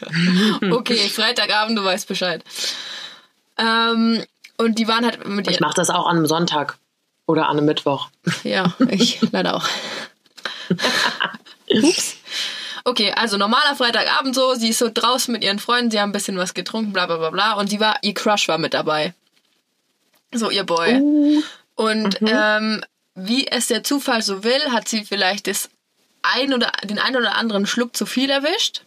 [0.70, 2.44] okay, Freitagabend, du weißt Bescheid.
[3.56, 4.22] Ähm,
[4.58, 6.76] und die waren halt mit Ich mache das auch an einem Sonntag
[7.26, 8.08] oder an einem Mittwoch.
[8.42, 9.66] Ja, ich leider auch.
[11.70, 12.16] Ups.
[12.84, 16.12] Okay, also normaler Freitagabend so, sie ist so draußen mit ihren Freunden, sie haben ein
[16.12, 17.52] bisschen was getrunken, bla bla bla bla.
[17.54, 19.14] Und sie war, ihr Crush war mit dabei.
[20.32, 21.42] So ihr Boy.
[21.76, 25.70] Und ähm, wie es der Zufall so will, hat sie vielleicht das
[26.22, 28.82] ein oder den einen oder anderen Schluck zu viel erwischt.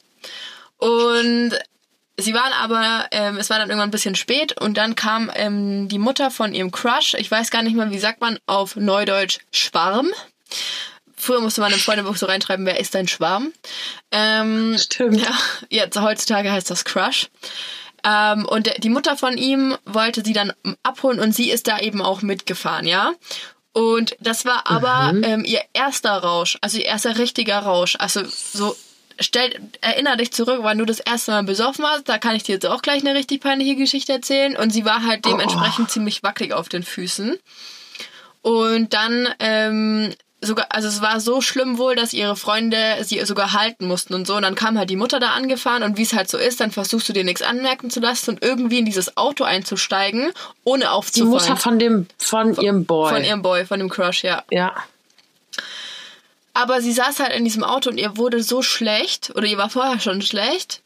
[0.78, 1.54] Und
[2.18, 5.88] sie waren aber, ähm, es war dann irgendwann ein bisschen spät und dann kam ähm,
[5.88, 9.40] die Mutter von ihrem Crush, ich weiß gar nicht mehr, wie sagt man auf Neudeutsch,
[9.52, 10.10] Schwarm.
[11.20, 13.52] Früher musste man im Freundebuch so reinschreiben, wer ist dein Schwarm?
[14.12, 15.20] Ähm, Stimmt.
[15.22, 15.38] ja,
[15.70, 17.28] jetzt heutzutage heißt das Crush.
[18.04, 20.54] Ähm, und der, die Mutter von ihm wollte sie dann
[20.84, 23.14] abholen und sie ist da eben auch mitgefahren, ja.
[23.74, 27.96] Und das war aber ähm, ihr erster Rausch, also ihr erster richtiger Rausch.
[28.00, 28.76] Also so,
[29.20, 32.10] stell, erinner dich zurück, wann du das erste Mal besoffen warst.
[32.10, 34.58] Da kann ich dir jetzt auch gleich eine richtig peinliche Geschichte erzählen.
[34.58, 37.38] Und sie war halt dementsprechend ziemlich wackelig auf den Füßen.
[38.42, 43.54] Und dann ähm, sogar, also es war so schlimm wohl, dass ihre Freunde sie sogar
[43.54, 44.36] halten mussten und so.
[44.36, 46.72] Und dann kam halt die Mutter da angefahren und wie es halt so ist, dann
[46.72, 50.32] versuchst du dir nichts anmerken zu lassen und irgendwie in dieses Auto einzusteigen,
[50.64, 51.32] ohne Die aufzufallen.
[51.32, 53.14] Mutter von dem, von ihrem Boy.
[53.14, 54.44] Von ihrem Boy, von dem Crush, ja.
[54.52, 54.76] ja.
[56.54, 59.70] Aber sie saß halt in diesem Auto und ihr wurde so schlecht, oder ihr war
[59.70, 60.82] vorher schon schlecht,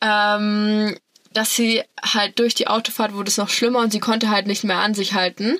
[0.00, 0.96] ähm,
[1.32, 4.64] dass sie halt durch die Autofahrt wurde es noch schlimmer und sie konnte halt nicht
[4.64, 5.58] mehr an sich halten.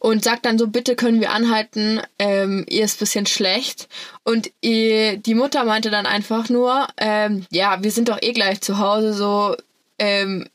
[0.00, 3.88] Und sagt dann so, bitte können wir anhalten, ähm, ihr ist ein bisschen schlecht.
[4.22, 8.60] Und ihr, die Mutter meinte dann einfach nur, ähm, ja, wir sind doch eh gleich
[8.60, 9.56] zu Hause, so,
[9.98, 10.48] ähm,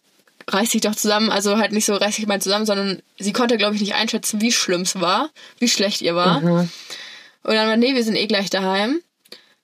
[0.50, 3.58] reiß dich doch zusammen, also halt nicht so reiß dich mal zusammen, sondern sie konnte,
[3.58, 5.30] glaube ich, nicht einschätzen, wie schlimm es war,
[5.60, 6.42] wie schlecht ihr war.
[7.44, 9.02] Und dann war, nee, wir sind eh gleich daheim.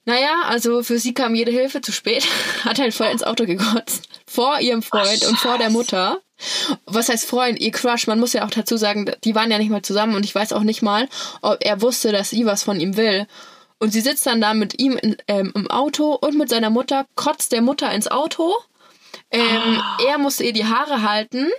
[0.05, 2.25] Naja, also für sie kam jede Hilfe zu spät.
[2.63, 4.09] Hat halt voll ins Auto gekotzt.
[4.25, 6.21] Vor ihrem Freund und vor der Mutter.
[6.85, 7.59] Was heißt Freund?
[7.59, 10.23] Ihr Crush, man muss ja auch dazu sagen, die waren ja nicht mal zusammen und
[10.23, 11.07] ich weiß auch nicht mal,
[11.41, 13.27] ob er wusste, dass sie was von ihm will.
[13.79, 17.05] Und sie sitzt dann da mit ihm in, ähm, im Auto und mit seiner Mutter,
[17.15, 18.53] kotzt der Mutter ins Auto.
[19.31, 21.49] Ähm, Er musste ihr die Haare halten.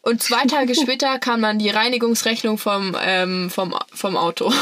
[0.00, 4.52] Und zwei Tage später kam dann die Reinigungsrechnung vom, ähm, vom, vom Auto.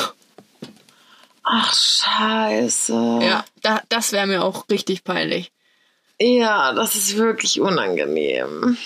[1.45, 3.19] Ach, scheiße.
[3.23, 5.53] Ja, da, das wäre mir auch richtig peinlich.
[6.19, 8.77] Ja, das ist wirklich unangenehm.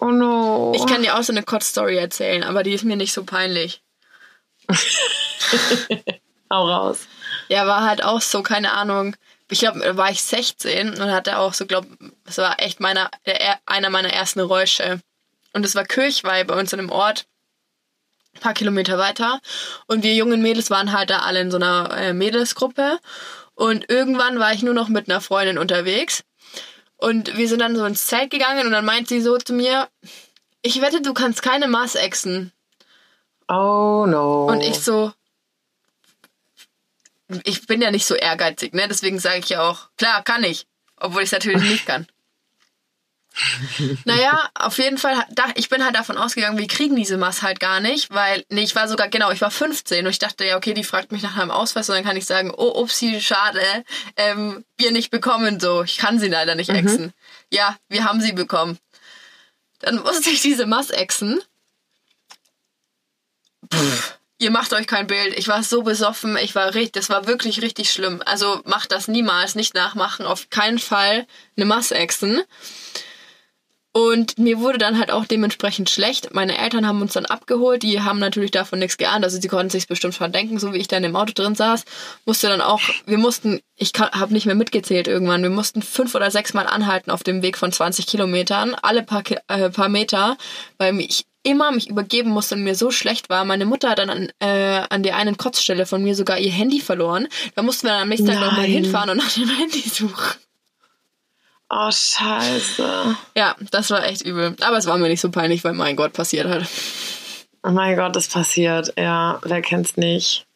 [0.00, 0.72] Oh no.
[0.74, 3.82] Ich kann dir auch so eine Kotz-Story erzählen, aber die ist mir nicht so peinlich.
[6.50, 7.06] Hau raus.
[7.48, 9.14] Ja, war halt auch so, keine Ahnung.
[9.50, 11.88] Ich glaube, da war ich 16 und hatte auch so, glaube
[12.24, 15.00] das war echt meiner, der, einer meiner ersten Räusche.
[15.52, 17.26] Und es war Kirchweih bei uns in einem Ort,
[18.34, 19.40] ein paar Kilometer weiter.
[19.86, 23.00] Und wir jungen Mädels waren halt da alle in so einer äh, Mädelsgruppe.
[23.54, 26.22] Und irgendwann war ich nur noch mit einer Freundin unterwegs.
[27.00, 29.88] Und wir sind dann so ins Zelt gegangen und dann meint sie so zu mir,
[30.62, 32.52] ich wette, du kannst keine Maß exen.
[33.48, 34.44] Oh no.
[34.44, 35.12] Und ich so,
[37.44, 38.86] ich bin ja nicht so ehrgeizig, ne?
[38.88, 40.66] Deswegen sage ich ja auch, klar, kann ich.
[40.96, 42.06] Obwohl ich es natürlich nicht kann.
[44.04, 45.14] naja, auf jeden Fall,
[45.54, 48.74] ich bin halt davon ausgegangen, wir kriegen diese Maß halt gar nicht, weil, nee, ich
[48.74, 51.36] war sogar, genau, ich war 15 und ich dachte, ja, okay, die fragt mich nach
[51.36, 53.62] einem Ausweis und dann kann ich sagen, oh, upsie, schade,
[54.16, 57.12] ähm, wir nicht bekommen, so, ich kann sie leider nicht exen.
[57.52, 58.78] Ja, wir haben sie bekommen.
[59.80, 61.40] Dann musste ich diese Maß exen.
[63.72, 65.38] Pff, ihr macht euch kein Bild.
[65.38, 68.22] Ich war so besoffen, ich war richtig, das war wirklich richtig schlimm.
[68.24, 71.26] Also macht das niemals, nicht nachmachen, auf keinen Fall
[71.56, 72.42] eine Maß exen.
[73.92, 76.32] Und mir wurde dann halt auch dementsprechend schlecht.
[76.32, 79.70] Meine Eltern haben uns dann abgeholt, die haben natürlich davon nichts geahnt, also sie konnten
[79.70, 81.84] sich bestimmt verdenken, so wie ich dann im Auto drin saß.
[82.24, 86.30] Musste dann auch, wir mussten, ich habe nicht mehr mitgezählt irgendwann, wir mussten fünf oder
[86.30, 90.36] sechs Mal anhalten auf dem Weg von 20 Kilometern, alle paar, äh, paar Meter,
[90.78, 93.44] weil mich immer mich übergeben musste und mir so schlecht war.
[93.44, 96.80] Meine Mutter hat dann an, äh, an der einen Kotzstelle von mir sogar ihr Handy
[96.80, 97.26] verloren.
[97.56, 98.84] Da mussten wir dann am nächsten Tag nochmal Nein.
[98.84, 100.36] hinfahren und nach dem Handy suchen.
[101.72, 103.16] Oh, scheiße.
[103.36, 104.56] Ja, das war echt übel.
[104.60, 106.64] Aber es war mir nicht so peinlich, weil mein Gott passiert hat.
[107.62, 108.92] Oh mein Gott, das passiert.
[108.98, 110.46] Ja, wer kennt's nicht?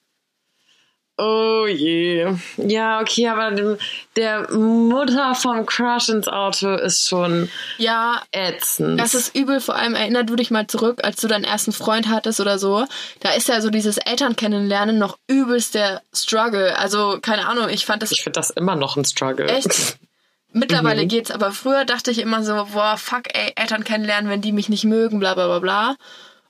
[1.16, 2.27] Oh je.
[2.57, 3.79] Ja, okay, aber dem,
[4.16, 7.48] der Mutter vom Crush ins Auto ist schon
[7.79, 8.98] Ja, ätzend.
[8.98, 12.09] Das ist übel, vor allem erinner du dich mal zurück, als du deinen ersten Freund
[12.09, 12.85] hattest oder so.
[13.20, 16.77] Da ist ja so dieses Eltern kennenlernen noch übelst der Struggle.
[16.77, 19.46] Also, keine Ahnung, ich fand das ich finde das immer noch ein Struggle.
[19.46, 19.96] echt.
[20.57, 21.09] Mittlerweile Mhm.
[21.09, 24.69] geht's, aber früher dachte ich immer so, boah, fuck, ey, Eltern kennenlernen, wenn die mich
[24.69, 25.97] nicht mögen, bla bla bla bla.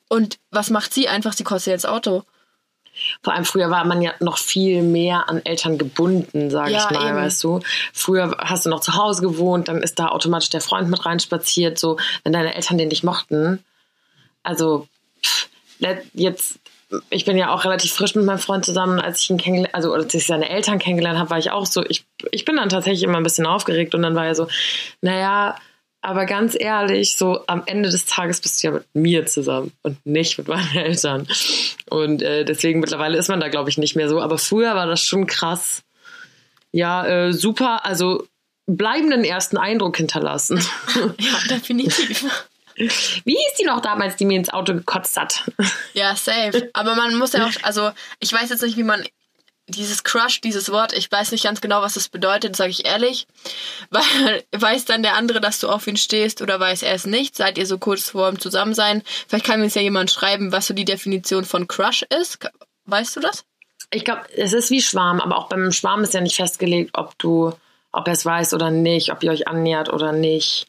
[0.09, 1.09] Und was macht sie?
[1.09, 2.23] Einfach, sie kostet jetzt Auto.
[3.23, 6.97] Vor allem früher war man ja noch viel mehr an Eltern gebunden, sage Ja, ich
[6.97, 7.17] mal, eben.
[7.17, 7.61] weißt du.
[7.93, 11.79] Früher hast du noch zu Hause gewohnt, dann ist da automatisch der Freund mit reinspaziert,
[11.79, 13.65] so, wenn deine Eltern den nicht mochten.
[14.43, 14.87] Also,
[15.25, 15.49] pff,
[16.13, 16.59] jetzt,
[17.11, 19.93] ich bin ja auch relativ frisch mit meinem Freund zusammen, als ich ihn kennengelernt, also
[19.93, 23.03] als ich seine Eltern kennengelernt habe, war ich auch so, ich, ich bin dann tatsächlich
[23.03, 24.49] immer ein bisschen aufgeregt und dann war er so,
[25.01, 25.57] naja,
[26.05, 30.05] aber ganz ehrlich, so am Ende des Tages bist du ja mit mir zusammen und
[30.05, 31.27] nicht mit meinen Eltern.
[31.89, 34.21] Und äh, deswegen mittlerweile ist man da, glaube ich, nicht mehr so.
[34.21, 35.83] Aber früher war das schon krass.
[36.73, 37.87] Ja, äh, super.
[37.87, 38.27] Also
[38.67, 40.61] bleibenden ersten Eindruck hinterlassen.
[41.19, 42.27] Ja, definitiv.
[42.77, 45.45] Wie hieß die noch damals, die mir ins Auto gekotzt hat?
[45.95, 46.71] Ja, safe.
[46.73, 49.05] Aber man muss ja auch, also ich weiß jetzt nicht, wie man
[49.69, 53.27] dieses Crush, dieses Wort, ich weiß nicht ganz genau, was das bedeutet, sage ich ehrlich.
[53.91, 57.37] Weil weiß dann der andere, dass du auf ihn stehst oder weiß er es nicht?
[57.37, 59.03] Seid ihr so kurz vor dem Zusammensein?
[59.29, 62.39] Vielleicht kann mir jetzt ja jemand schreiben, was so die Definition von Crush ist.
[62.87, 63.45] Weißt du das?
[63.91, 67.17] Ich glaube, es ist wie Schwarm, aber auch beim Schwarm ist ja nicht festgelegt, ob
[67.19, 67.53] du,
[67.93, 70.67] ob er es weiß oder nicht, ob ihr euch annähert oder nicht.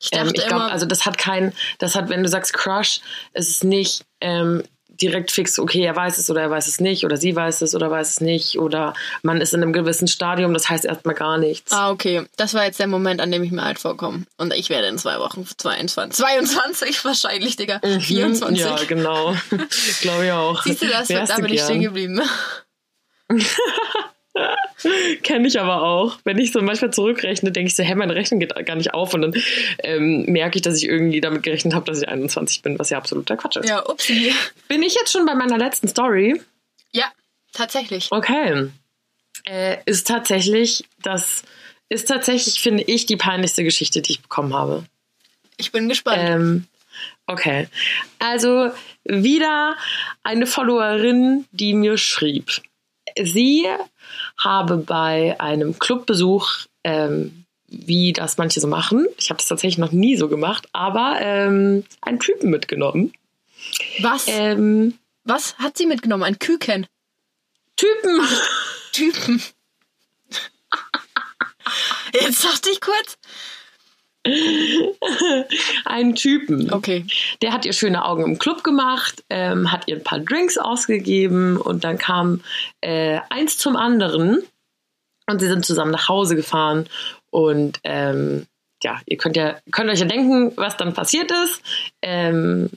[0.00, 3.00] Ich Ähm, ich glaube, also das hat kein, das hat, wenn du sagst Crush,
[3.32, 4.62] ist es nicht ähm,
[5.00, 7.74] direkt fix, okay, er weiß es oder er weiß es nicht oder sie weiß es
[7.74, 11.38] oder weiß es nicht oder man ist in einem gewissen Stadium, das heißt erstmal gar
[11.38, 11.72] nichts.
[11.72, 12.26] Ah, okay.
[12.36, 14.24] Das war jetzt der Moment, an dem ich mir alt vorkomme.
[14.36, 16.18] Und ich werde in zwei Wochen 22.
[16.18, 17.80] 22 wahrscheinlich, Digga.
[17.80, 18.48] 24.
[18.48, 18.54] Mhm.
[18.56, 19.36] Ja, genau.
[20.00, 20.62] Glaube ich auch.
[20.62, 21.08] Siehst du das?
[21.08, 22.20] Wärst Da bin ich stehen geblieben.
[25.22, 26.18] Kenne ich aber auch.
[26.24, 29.14] Wenn ich so manchmal zurückrechne, denke ich so, hä, meine Rechnung geht gar nicht auf
[29.14, 29.34] und dann
[29.80, 32.98] ähm, merke ich, dass ich irgendwie damit gerechnet habe, dass ich 21 bin, was ja
[32.98, 33.68] absoluter Quatsch ist.
[33.68, 34.32] Ja, upsie.
[34.68, 36.40] Bin ich jetzt schon bei meiner letzten Story?
[36.92, 37.06] Ja,
[37.52, 38.08] tatsächlich.
[38.10, 38.70] Okay.
[39.46, 41.42] Äh, ist tatsächlich, das
[41.88, 44.84] ist tatsächlich, finde ich, die peinlichste Geschichte, die ich bekommen habe.
[45.56, 46.18] Ich bin gespannt.
[46.20, 46.66] Ähm,
[47.26, 47.68] okay.
[48.18, 48.70] Also
[49.04, 49.76] wieder
[50.22, 52.50] eine Followerin, die mir schrieb.
[53.20, 53.66] Sie
[54.38, 59.92] habe bei einem Clubbesuch, ähm, wie das manche so machen, ich habe das tatsächlich noch
[59.92, 63.12] nie so gemacht, aber ähm, einen Typen mitgenommen.
[64.00, 64.24] Was?
[64.28, 66.22] Ähm, Was hat sie mitgenommen?
[66.24, 66.86] Ein Küken.
[67.76, 68.20] Typen!
[68.92, 69.42] Typen.
[72.14, 73.18] Jetzt dachte ich kurz.
[75.84, 76.72] einen Typen.
[76.72, 77.06] Okay.
[77.42, 81.56] Der hat ihr schöne Augen im Club gemacht, ähm, hat ihr ein paar Drinks ausgegeben
[81.56, 82.42] und dann kam
[82.80, 84.42] äh, eins zum anderen
[85.26, 86.88] und sie sind zusammen nach Hause gefahren
[87.30, 88.46] und ähm,
[88.82, 91.62] ja, ihr könnt ja könnt euch ja denken, was dann passiert ist.
[92.02, 92.70] Ähm,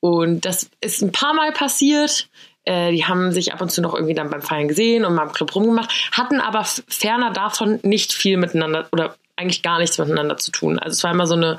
[0.00, 2.28] und das ist ein paar Mal passiert.
[2.64, 5.24] Äh, die haben sich ab und zu noch irgendwie dann beim Feiern gesehen und mal
[5.24, 10.36] im Club rumgemacht, hatten aber ferner davon nicht viel miteinander oder eigentlich gar nichts miteinander
[10.36, 10.78] zu tun.
[10.78, 11.58] Also es war immer so eine,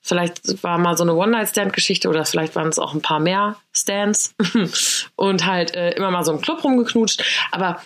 [0.00, 4.34] vielleicht war mal so eine One-Night-Stand-Geschichte oder vielleicht waren es auch ein paar mehr Stands
[5.16, 7.22] und halt äh, immer mal so im Club rumgeknutscht.
[7.52, 7.80] Aber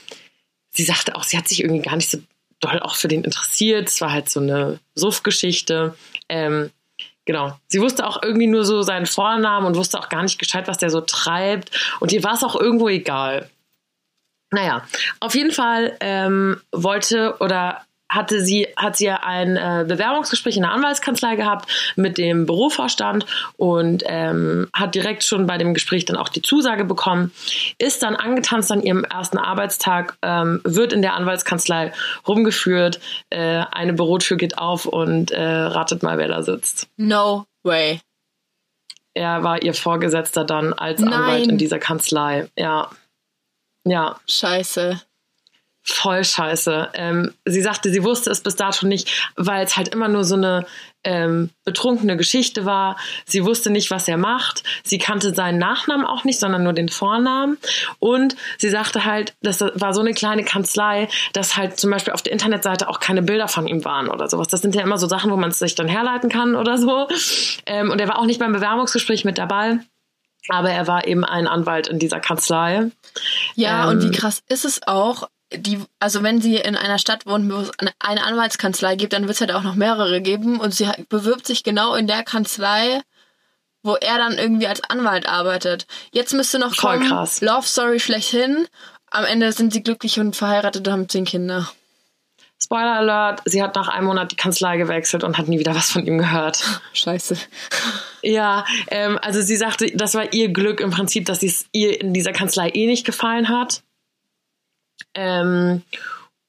[0.71, 2.19] sie sagte auch, sie hat sich irgendwie gar nicht so
[2.61, 3.89] doll auch für den interessiert.
[3.89, 5.95] Es war halt so eine Suff-Geschichte.
[6.29, 6.71] Ähm,
[7.27, 7.59] genau.
[7.69, 10.79] Sie wusste auch irgendwie nur so seinen Vornamen und wusste auch gar nicht gescheit, was
[10.79, 11.71] der so treibt.
[12.01, 13.51] Und ihr war es auch irgendwo egal.
[14.51, 14.85] Naja,
[15.21, 20.73] auf jeden Fall ähm, wollte oder hatte sie, hat sie ein äh, Bewerbungsgespräch in der
[20.73, 23.25] Anwaltskanzlei gehabt mit dem Bürovorstand
[23.57, 27.33] und ähm, hat direkt schon bei dem Gespräch dann auch die Zusage bekommen,
[27.79, 31.93] ist dann angetanzt an ihrem ersten Arbeitstag, ähm, wird in der Anwaltskanzlei
[32.27, 36.89] rumgeführt, äh, eine Bürotür geht auf und äh, ratet mal, wer da sitzt.
[36.97, 38.01] No way.
[39.15, 41.13] Er war ihr Vorgesetzter dann als Nein.
[41.13, 42.49] Anwalt in dieser Kanzlei.
[42.57, 42.91] Ja.
[43.85, 44.21] Ja.
[44.29, 45.01] Scheiße.
[45.83, 46.91] Voll scheiße.
[46.93, 50.35] Ähm, sie sagte, sie wusste es bis dato nicht, weil es halt immer nur so
[50.35, 50.67] eine
[51.05, 52.99] ähm, betrunkene Geschichte war.
[53.25, 54.63] Sie wusste nicht, was er macht.
[54.85, 57.57] Sie kannte seinen Nachnamen auch nicht, sondern nur den Vornamen.
[57.99, 62.23] Und sie sagte halt, das war so eine kleine Kanzlei, dass halt zum Beispiel auf
[62.23, 64.49] der Internetseite auch keine Bilder von ihm waren oder sowas.
[64.49, 67.09] Das sind ja immer so Sachen, wo man es sich dann herleiten kann oder so.
[67.65, 69.79] Ähm, und er war auch nicht beim Bewerbungsgespräch mit dabei.
[70.49, 72.91] Aber er war eben ein Anwalt in dieser Kanzlei.
[73.55, 77.27] Ja, Ähm, und wie krass ist es auch, die, also wenn sie in einer Stadt
[77.27, 80.75] wohnt, wo es eine- Anwaltskanzlei gibt, dann wird es halt auch noch mehrere geben und
[80.75, 83.03] sie bewirbt sich genau in der Kanzlei,
[83.83, 85.87] wo er dann irgendwie als Anwalt arbeitet.
[86.13, 87.41] Jetzt müsste noch Voll kommen, krass.
[87.41, 88.67] Love Story schlechthin.
[89.11, 91.69] Am Ende sind sie glücklich und verheiratet und haben zehn Kinder.
[92.63, 95.91] Spoiler Alert, sie hat nach einem Monat die Kanzlei gewechselt und hat nie wieder was
[95.91, 96.63] von ihm gehört.
[96.93, 97.37] Scheiße.
[98.23, 102.13] Ja, ähm, also sie sagte, das war ihr Glück im Prinzip, dass es ihr in
[102.13, 103.83] dieser Kanzlei eh nicht gefallen hat.
[105.15, 105.83] Ähm,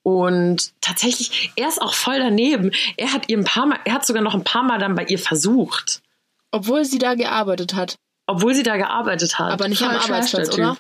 [0.04, 2.72] und tatsächlich, er ist auch voll daneben.
[2.98, 5.04] Er hat ihr ein paar Mal, er hat sogar noch ein paar Mal dann bei
[5.06, 6.02] ihr versucht,
[6.52, 7.96] Obwohl sie da gearbeitet hat.
[8.28, 9.52] obwohl sie da gearbeitet hat.
[9.52, 10.60] Aber nicht am Arbeitsplatz, Typ.
[10.60, 10.78] oder?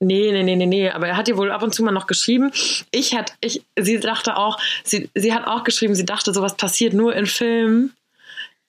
[0.00, 0.90] Nee, nee, nee, nee, nee.
[0.90, 2.52] Aber er hat ihr wohl ab und zu mal noch geschrieben.
[2.92, 6.94] Ich hat, ich, sie dachte auch, sie, sie hat auch geschrieben, sie dachte, sowas passiert
[6.94, 7.94] nur in Filmen.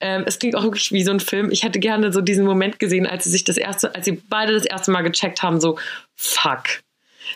[0.00, 1.50] Ähm, es klingt auch wirklich wie so ein Film.
[1.50, 4.54] Ich hätte gerne so diesen Moment gesehen, als sie sich das erste, als sie beide
[4.54, 5.78] das erste Mal gecheckt haben, so,
[6.16, 6.80] fuck.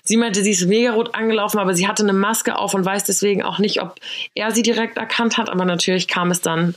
[0.06, 3.04] Sie meinte, sie ist mega rot angelaufen, aber sie hatte eine Maske auf und weiß
[3.04, 3.98] deswegen auch nicht, ob
[4.34, 5.48] er sie direkt erkannt hat.
[5.48, 6.74] Aber natürlich kam es dann,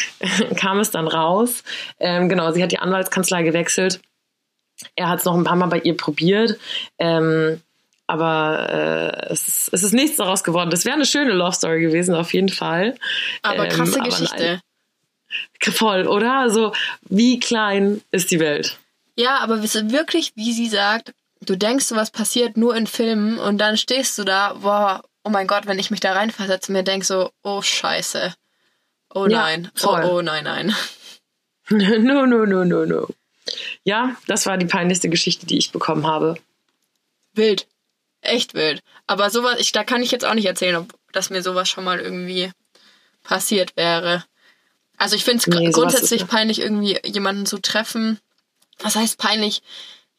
[0.56, 1.64] kam es dann raus.
[1.98, 4.00] Ähm, genau, sie hat die Anwaltskanzlei gewechselt.
[4.94, 6.58] Er hat es noch ein paar Mal bei ihr probiert.
[6.98, 7.62] Ähm,
[8.06, 10.68] aber äh, es, ist, es ist nichts daraus geworden.
[10.68, 12.94] Das wäre eine schöne Love Story gewesen, auf jeden Fall.
[13.40, 14.44] Aber Ähm, krasse aber Geschichte.
[14.44, 14.60] nein.
[15.72, 16.34] Voll, oder?
[16.34, 16.72] Also,
[17.08, 18.78] wie klein ist die Welt?
[19.16, 21.14] Ja, aber wirklich, wie sie sagt,
[21.46, 25.46] du denkst, was passiert nur in Filmen und dann stehst du da, boah, oh mein
[25.46, 28.34] Gott, wenn ich mich da reinversetze, mir denk so, oh Scheiße.
[29.14, 29.70] Oh Ja, nein.
[29.74, 30.04] voll.
[30.04, 30.74] Oh, oh nein, nein.
[31.70, 33.08] no, no, no, no, no.
[33.84, 36.36] Ja, das war die peinlichste Geschichte, die ich bekommen habe.
[37.32, 37.66] Wild.
[38.20, 38.82] Echt wild.
[39.06, 41.84] Aber sowas, ich, da kann ich jetzt auch nicht erzählen, ob dass mir sowas schon
[41.84, 42.50] mal irgendwie
[43.22, 44.24] passiert wäre.
[44.98, 48.20] Also ich finde es Nee, grundsätzlich peinlich, irgendwie jemanden zu treffen.
[48.80, 49.62] Was heißt peinlich?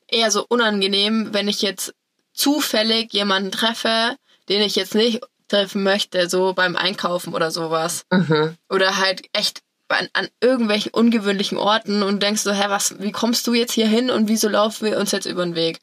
[0.10, 1.94] Eher so unangenehm, wenn ich jetzt
[2.34, 4.16] zufällig jemanden treffe,
[4.50, 8.06] den ich jetzt nicht treffen möchte, so beim Einkaufen oder sowas.
[8.12, 8.56] Mhm.
[8.70, 13.48] Oder halt echt an, an irgendwelchen ungewöhnlichen Orten und denkst so, hä, was, wie kommst
[13.48, 15.80] du jetzt hier hin und wieso laufen wir uns jetzt über den Weg?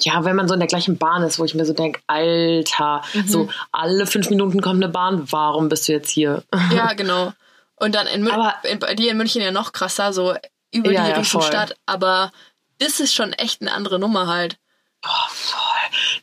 [0.00, 3.02] Ja, wenn man so in der gleichen Bahn ist, wo ich mir so denke, Alter,
[3.26, 6.42] so alle fünf Minuten kommt eine Bahn, warum bist du jetzt hier?
[6.74, 7.32] Ja, genau.
[7.76, 10.34] Und dann in, Mün Aber- in, bei dir in München ja noch krasser, so
[10.72, 11.76] über Ja, die ja, Riesenstadt.
[11.86, 12.30] Aber
[12.78, 14.58] das ist schon echt eine andere Nummer halt.
[15.02, 15.60] Boah, voll.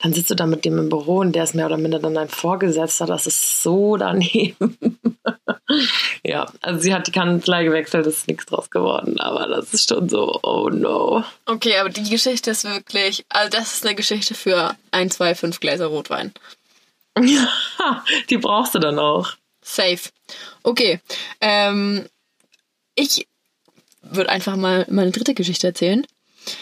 [0.01, 2.15] Dann sitzt du da mit dem im Büro und der ist mehr oder minder dann
[2.15, 3.05] dein Vorgesetzter.
[3.05, 4.77] Das ist so daneben.
[6.23, 9.19] ja, also sie hat die Kanzlei gewechselt, ist nichts draus geworden.
[9.19, 11.23] Aber das ist schon so, oh no.
[11.45, 15.59] Okay, aber die Geschichte ist wirklich, also das ist eine Geschichte für ein, zwei, fünf
[15.59, 16.33] Gläser Rotwein.
[18.29, 19.33] die brauchst du dann auch.
[19.61, 20.09] Safe.
[20.63, 20.99] Okay.
[21.39, 22.07] Ähm,
[22.95, 23.27] ich
[24.01, 26.05] würde einfach mal meine dritte Geschichte erzählen.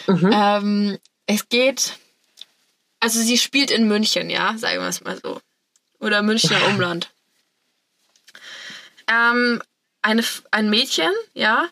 [0.07, 1.97] Ähm, es geht,
[2.99, 5.41] also sie spielt in München, ja, sagen wir es mal so.
[5.99, 7.09] Oder Münchner Umland.
[9.07, 9.61] Ähm,
[10.01, 11.69] eine, ein Mädchen, ja,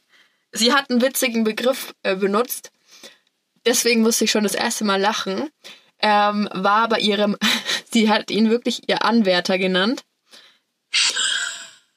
[0.51, 2.71] sie hat einen witzigen Begriff äh, benutzt.
[3.65, 5.49] Deswegen musste ich schon das erste Mal lachen.
[6.01, 7.37] Ähm, war bei ihrem,
[7.91, 10.03] sie hat ihn wirklich ihr Anwärter genannt.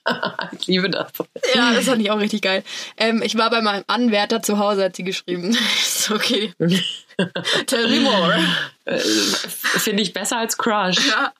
[0.59, 1.13] Ich liebe das.
[1.55, 2.63] Ja, das fand ich auch richtig geil.
[2.97, 5.57] Ähm, ich war bei meinem Anwärter zu Hause, hat sie geschrieben.
[5.83, 6.53] ist okay.
[7.67, 8.39] Tell me more.
[8.85, 10.97] Äh, Finde ich besser als Crush.
[11.09, 11.33] Ja.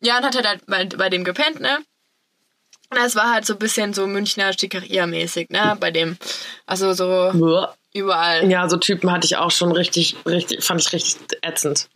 [0.00, 1.78] Ja, und hat halt bei, bei dem gepennt, ne?
[2.90, 5.76] Und das war halt so ein bisschen so Münchner Schickeria-mäßig, ne?
[5.78, 6.18] Bei dem,
[6.66, 7.74] also so Buah.
[7.92, 8.50] überall.
[8.50, 11.88] Ja, so Typen hatte ich auch schon richtig, richtig, fand ich richtig ätzend.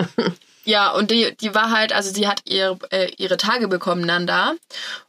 [0.66, 4.26] Ja, und die, die war halt, also sie hat ihre, äh, ihre Tage bekommen dann
[4.26, 4.54] da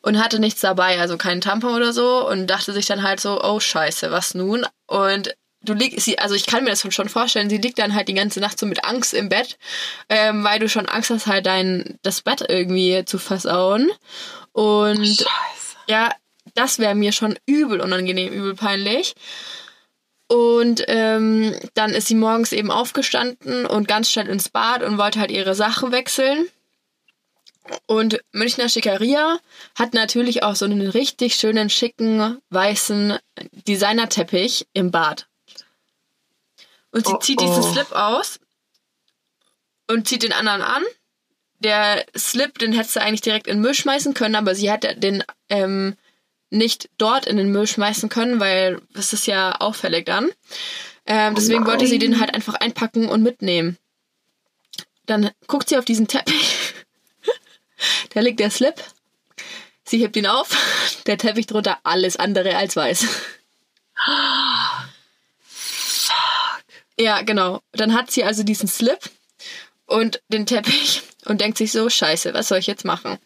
[0.01, 3.43] und hatte nichts dabei, also keinen Tampon oder so und dachte sich dann halt so,
[3.43, 4.67] oh scheiße, was nun?
[4.85, 8.07] Und du liegst, sie, also ich kann mir das schon vorstellen, sie liegt dann halt
[8.07, 9.57] die ganze Nacht so mit Angst im Bett,
[10.09, 13.89] ähm, weil du schon Angst hast, halt dein, das Bett irgendwie zu versauen.
[14.51, 15.27] Und Scheiße.
[15.87, 16.11] ja,
[16.53, 19.15] das wäre mir schon übel unangenehm, übel peinlich.
[20.27, 25.19] Und ähm, dann ist sie morgens eben aufgestanden und ganz schnell ins Bad und wollte
[25.19, 26.47] halt ihre Sachen wechseln.
[27.85, 29.39] Und Münchner Schickeria
[29.75, 33.17] hat natürlich auch so einen richtig schönen, schicken, weißen
[33.67, 35.27] Designerteppich im Bad.
[36.91, 37.73] Und sie Oh, zieht diesen oh.
[37.73, 38.39] Slip aus
[39.87, 40.83] und zieht den anderen an,
[41.59, 44.95] der Slip, den hättest du eigentlich direkt in den Müll schmeißen können, aber sie hätte
[44.95, 45.95] den ähm,
[46.49, 50.29] nicht dort in den Müll schmeißen können, weil das ist ja auffällig dann.
[51.05, 53.77] Ähm, deswegen Oh wollte sie den halt einfach einpacken und mitnehmen.
[55.05, 56.73] Dann guckt sie auf diesen Teppich.
[58.13, 58.75] da liegt der Slip.
[59.83, 60.49] Sie hebt ihn auf.
[61.05, 63.05] Der Teppich drunter alles andere als weiß.
[66.99, 67.61] Ja, genau.
[67.71, 68.99] Dann hat sie also diesen Slip
[69.85, 73.17] und den Teppich und denkt sich so, scheiße, was soll ich jetzt machen?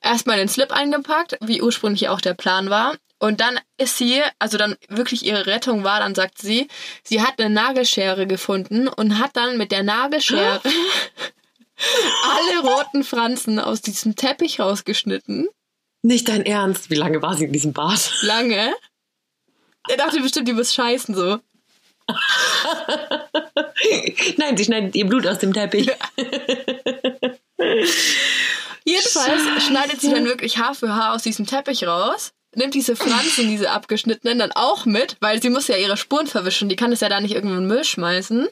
[0.00, 2.96] Erstmal den Slip eingepackt, wie ursprünglich auch der Plan war.
[3.18, 6.68] Und dann ist sie, also dann wirklich ihre Rettung war, dann sagt sie,
[7.02, 10.60] sie hat eine Nagelschere gefunden und hat dann mit der Nagelschere
[12.24, 15.48] alle roten Franzen aus diesem Teppich rausgeschnitten.
[16.02, 16.90] Nicht dein Ernst.
[16.90, 18.12] Wie lange war sie in diesem Bad?
[18.20, 18.74] Lange.
[19.88, 21.38] Er dachte bestimmt, die muss scheißen so.
[24.36, 25.88] Nein, sie schneidet ihr Blut aus dem Teppich.
[29.14, 33.48] Jedenfalls schneidet sie dann wirklich Haar für Haar aus diesem Teppich raus, nimmt diese Pflanzen,
[33.48, 36.68] diese abgeschnittenen, dann auch mit, weil sie muss ja ihre Spuren verwischen.
[36.68, 38.48] Die kann es ja da nicht irgendwo in den Müll schmeißen.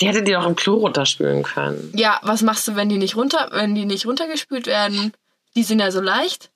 [0.00, 1.92] Die hätte die doch im Klo runterspülen können.
[1.96, 5.12] Ja, was machst du, wenn die nicht runter, wenn die nicht runtergespült werden?
[5.56, 6.50] Die sind ja so leicht.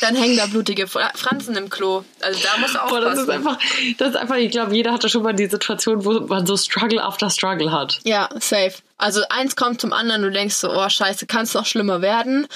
[0.00, 2.04] Dann hängen da blutige Fra- Franzen im Klo.
[2.20, 3.58] Also da musst du Boah, das ist einfach,
[3.98, 7.02] das ist einfach, ich glaube, jeder hatte schon mal die Situation, wo man so Struggle
[7.02, 8.00] after Struggle hat.
[8.04, 8.74] Ja, safe.
[8.98, 12.46] Also eins kommt zum anderen, du denkst so, oh scheiße, kann es noch schlimmer werden.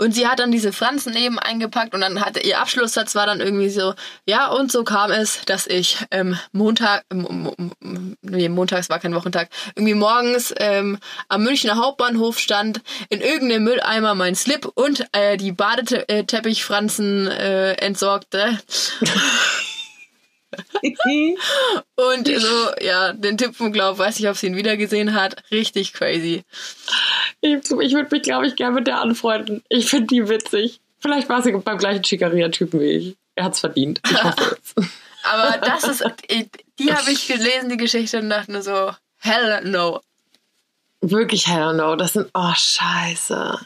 [0.00, 3.40] Und sie hat dann diese Franzen eben eingepackt und dann hatte ihr Abschlusssatz war dann
[3.40, 7.76] irgendwie so, ja, und so kam es, dass ich ähm, Montag, ähm,
[8.22, 14.14] nee, montags war kein Wochentag, irgendwie morgens ähm, am Münchner Hauptbahnhof stand, in irgendeinem Mülleimer
[14.14, 18.58] mein Slip und äh, die Badeteppichfranzen äh, entsorgte.
[21.96, 25.42] Und so, ja, den Tipp vom Glaub, weiß ich, ob sie ihn wieder gesehen hat.
[25.50, 26.44] Richtig crazy.
[27.40, 29.62] Ich, ich würde mich, glaube ich, gerne mit der anfreunden.
[29.68, 30.80] Ich finde die witzig.
[30.98, 33.16] Vielleicht war sie beim gleichen Schikaria-Typen wie ich.
[33.34, 34.00] Er hat's verdient.
[34.04, 34.84] Ich hoffe es.
[35.22, 36.04] Aber das ist,
[36.78, 40.00] die habe ich gelesen, die Geschichte, und dachte nur so, hell no.
[41.02, 41.96] Wirklich hell no.
[41.96, 43.58] Das sind, oh, scheiße.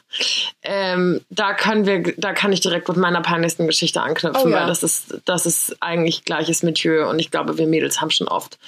[0.62, 4.60] Ähm, da können wir, da kann ich direkt mit meiner peinlichsten Geschichte anknüpfen, Oh ja.
[4.60, 8.28] weil das ist, das ist eigentlich gleiches Milieu und ich glaube, wir Mädels haben schon
[8.28, 8.58] oft,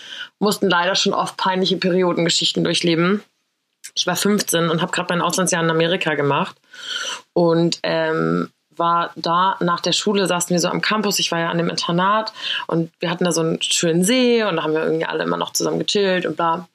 [0.41, 3.23] mussten leider schon oft peinliche Periodengeschichten durchleben.
[3.95, 6.57] Ich war 15 und habe gerade mein Auslandsjahr in Amerika gemacht
[7.35, 11.51] und ähm, war da nach der Schule, saßen wir so am Campus, ich war ja
[11.51, 12.33] an dem Internat
[12.67, 15.37] und wir hatten da so einen schönen See und da haben wir irgendwie alle immer
[15.37, 16.69] noch zusammen gechillt und bla.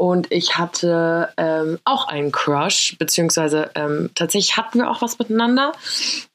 [0.00, 5.72] Und ich hatte ähm, auch einen Crush, beziehungsweise ähm, tatsächlich hatten wir auch was miteinander.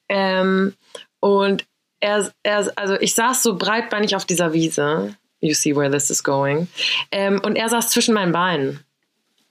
[0.07, 0.75] Ähm,
[1.19, 1.65] und
[1.99, 5.15] er, er, also ich saß so breitbeinig auf dieser Wiese.
[5.41, 6.67] You see where this is going.
[7.11, 8.81] Ähm, und er saß zwischen meinen Beinen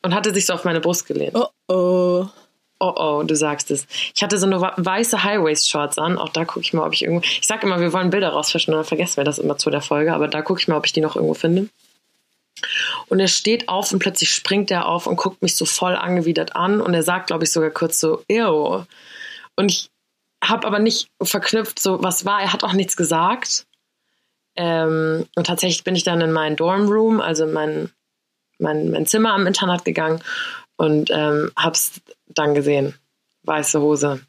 [0.02, 1.34] und hatte sich so auf meine Brust gelehnt.
[1.34, 2.26] Oh oh.
[2.78, 3.88] Oh oh, du sagst es.
[4.14, 6.18] Ich hatte so eine weiße High-Waist-Shorts an.
[6.18, 7.24] Auch da gucke ich mal, ob ich irgendwo.
[7.24, 10.14] Ich sag immer, wir wollen Bilder rausfischen dann vergessen wir das immer zu der Folge.
[10.14, 11.68] Aber da gucke ich mal, ob ich die noch irgendwo finde.
[13.08, 16.56] Und er steht auf und plötzlich springt er auf und guckt mich so voll angewidert
[16.56, 16.80] an.
[16.80, 18.84] Und er sagt, glaube ich, sogar kurz so, ew.
[19.56, 19.90] Und ich
[20.42, 22.40] habe aber nicht verknüpft, so was war.
[22.40, 23.66] Er hat auch nichts gesagt.
[24.56, 27.90] Ähm, und tatsächlich bin ich dann in meinen Dormroom, also in mein,
[28.58, 30.22] mein, mein Zimmer am Internat gegangen
[30.76, 32.94] und ähm, hab's dann gesehen.
[33.42, 34.20] Weiße Hose.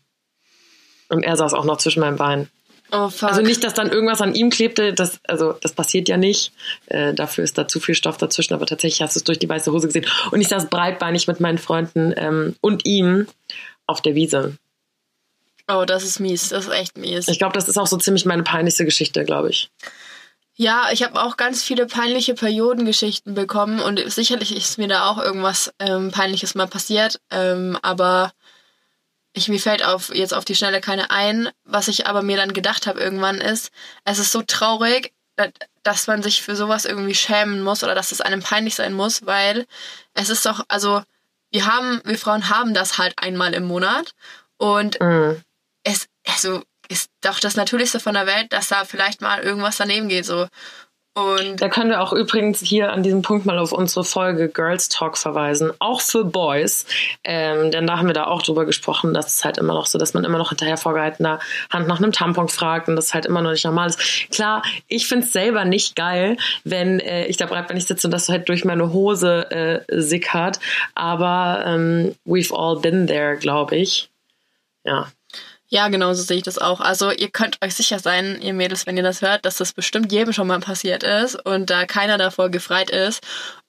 [1.10, 2.50] Und er saß auch noch zwischen meinen Beinen.
[2.92, 3.10] Oh.
[3.22, 6.54] Also nicht, dass dann irgendwas an ihm klebte, das, also das passiert ja nicht.
[6.86, 9.50] Äh, dafür ist da zu viel Stoff dazwischen, aber tatsächlich hast du es durch die
[9.50, 10.06] weiße Hose gesehen.
[10.32, 13.28] Und ich saß breitbeinig mit meinen Freunden ähm, und ihm
[13.88, 14.58] auf der Wiese.
[15.68, 16.50] oh, das ist mies.
[16.50, 17.28] Das ist echt mies.
[17.28, 19.70] Ich glaube, das ist auch so ziemlich meine peinlichste Geschichte, glaube ich.
[20.58, 25.18] Ja, ich habe auch ganz viele peinliche Periodengeschichten bekommen und sicherlich ist mir da auch
[25.18, 27.20] irgendwas ähm, Peinliches mal passiert.
[27.30, 28.32] Ähm, aber
[29.36, 31.50] ich, mir fällt auf, jetzt auf die Schnelle keine ein.
[31.66, 33.72] Was ich aber mir dann gedacht habe irgendwann ist,
[34.06, 35.50] es ist so traurig, da-
[35.84, 39.26] dass man sich für sowas irgendwie schämen muss oder dass es einem peinlich sein muss,
[39.26, 39.66] weil
[40.14, 41.04] es ist doch, also
[41.52, 44.14] wir haben, wir Frauen haben das halt einmal im Monat
[44.58, 45.42] und Mhm.
[45.84, 50.08] es, also ist doch das Natürlichste von der Welt, dass da vielleicht mal irgendwas daneben
[50.08, 50.48] geht, so.
[51.16, 54.90] Und Da können wir auch übrigens hier an diesem Punkt mal auf unsere Folge Girls
[54.90, 56.86] Talk verweisen, auch für Boys,
[57.24, 59.98] ähm, denn da haben wir da auch drüber gesprochen, dass es halt immer noch so,
[59.98, 61.40] dass man immer noch hinterher vorgehaltener
[61.70, 64.30] Hand nach einem Tampon fragt und das halt immer noch nicht normal ist.
[64.30, 66.36] Klar, ich find's selber nicht geil,
[66.66, 70.60] wenn äh, ich da breitbeinig sitze und das halt durch meine Hose äh, sickert,
[70.96, 74.10] aber ähm, we've all been there, glaube ich.
[74.84, 75.08] Ja.
[75.68, 76.80] Ja, genau so sehe ich das auch.
[76.80, 80.12] Also ihr könnt euch sicher sein, ihr Mädels, wenn ihr das hört, dass das bestimmt
[80.12, 83.24] jedem schon mal passiert ist und da keiner davor gefreit ist.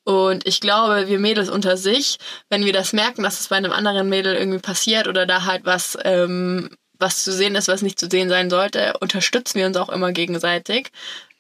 [0.04, 2.18] Und ich glaube, wir Mädels unter sich,
[2.48, 5.64] wenn wir das merken, dass es bei einem anderen Mädel irgendwie passiert oder da halt
[5.64, 9.76] was, ähm, was zu sehen ist, was nicht zu sehen sein sollte, unterstützen wir uns
[9.76, 10.90] auch immer gegenseitig.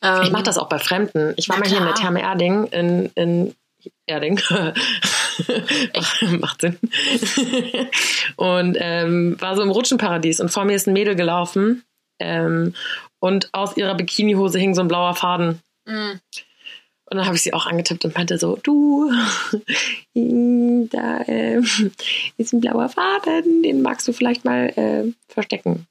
[0.02, 1.34] Ähm, Ich mache das auch bei Fremden.
[1.36, 1.94] Ich war mal hier in der.
[1.94, 3.54] Therme Erding in, in
[4.06, 4.40] Erding.
[6.40, 6.78] Macht Sinn.
[8.36, 11.84] und ähm, war so im Rutschenparadies und vor mir ist ein Mädel gelaufen
[12.18, 12.74] ähm,
[13.18, 15.60] und aus ihrer Bikinihose hing so ein blauer Faden.
[15.86, 19.10] mh, Und dann habe ich sie auch angetippt und meinte so, du,
[20.14, 21.66] da ähm,
[22.36, 25.86] ist ein blauer Faden, den magst du vielleicht mal äh, verstecken.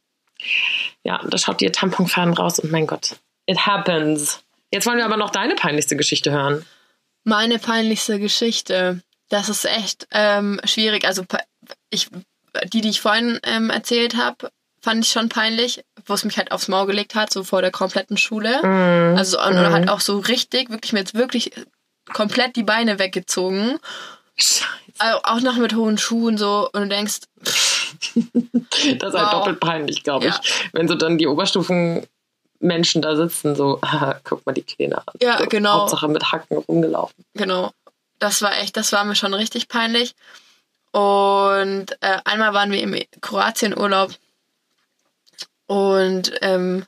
[1.03, 4.41] Ja, und da schaut ihr Tamponfaden raus und mein Gott, it happens.
[4.71, 6.65] Jetzt wollen wir aber noch deine peinlichste Geschichte hören.
[7.23, 9.01] Meine peinlichste Geschichte.
[9.29, 11.05] Das ist echt ähm, schwierig.
[11.05, 11.23] Also
[11.89, 12.09] ich,
[12.71, 14.51] die, die ich vorhin ähm, erzählt habe,
[14.81, 17.71] fand ich schon peinlich, wo es mich halt aufs Maul gelegt hat, so vor der
[17.71, 18.59] kompletten Schule.
[18.61, 21.51] Mm, Also oder halt auch so richtig, wirklich mir jetzt wirklich
[22.13, 23.79] komplett die Beine weggezogen.
[24.37, 24.63] Scheiße.
[24.99, 27.21] Also auch noch mit hohen Schuhen so und du denkst,
[28.99, 30.33] Das ist halt doppelt peinlich, glaube ich.
[30.35, 30.41] Ja.
[30.73, 33.79] Wenn so dann die Oberstufen-Menschen da sitzen, so,
[34.23, 35.13] guck mal die Kleine an.
[35.21, 35.81] Ja, so, genau.
[35.81, 37.25] Hauptsache mit Hacken rumgelaufen.
[37.33, 37.71] genau,
[38.25, 40.15] das war echt, das war mir schon richtig peinlich.
[40.91, 44.11] Und äh, einmal waren wir im Kroatien-Urlaub
[45.67, 46.85] und ähm,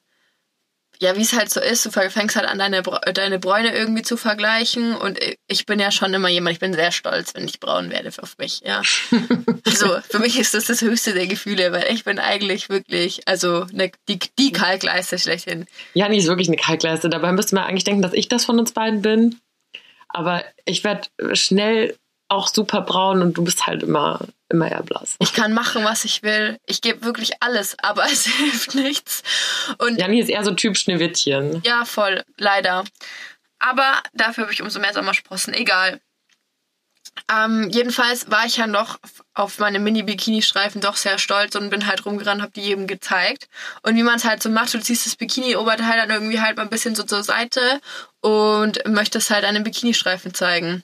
[1.00, 4.18] ja, wie es halt so ist, du fängst halt an, deine, deine Bräune irgendwie zu
[4.18, 4.96] vergleichen.
[4.96, 8.12] Und ich bin ja schon immer jemand, ich bin sehr stolz, wenn ich braun werde
[8.20, 8.82] auf mich, ja.
[9.66, 13.68] also für mich ist das das höchste der Gefühle, weil ich bin eigentlich wirklich, also
[13.72, 15.68] ne, die, die Kalkleiste schlechthin.
[15.94, 17.10] Jani ist wirklich eine Kalkleiste.
[17.10, 19.40] Dabei müsste man eigentlich denken, dass ich das von uns beiden bin.
[20.10, 21.98] Aber ich werde schnell
[22.30, 25.16] auch super braun und du bist halt immer, immer eher blass.
[25.20, 26.58] Ich kann machen, was ich will.
[26.66, 29.24] Ich gebe wirklich alles, aber es hilft nichts.
[29.78, 31.62] Und Jani ist eher so Typ Schneewittchen.
[31.66, 32.84] Ja, voll, leider.
[33.60, 36.00] Aber dafür habe ich umso mehr Sommersprossen, egal.
[37.32, 39.00] Ähm, jedenfalls war ich ja noch
[39.34, 43.48] auf meine Mini-Bikini-Streifen doch sehr stolz und bin halt rumgerannt, habe die jedem gezeigt.
[43.84, 46.64] Und wie man es halt so macht, du ziehst das Bikini-Oberteil dann irgendwie halt mal
[46.64, 47.82] ein bisschen so zur Seite
[48.22, 50.84] und möchtest halt einen Bikini-Streifen zeigen.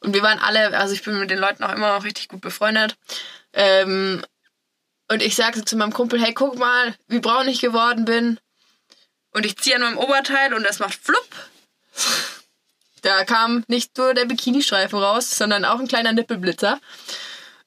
[0.00, 2.40] Und wir waren alle, also ich bin mit den Leuten auch immer noch richtig gut
[2.40, 2.96] befreundet.
[3.52, 4.24] Ähm,
[5.10, 8.38] und ich sagte zu meinem Kumpel, hey, guck mal, wie braun ich geworden bin.
[9.32, 11.28] Und ich ziehe an meinem Oberteil und das macht flupp.
[13.02, 16.80] Da kam nicht nur der Bikini-Streifen raus, sondern auch ein kleiner Nippelblitzer.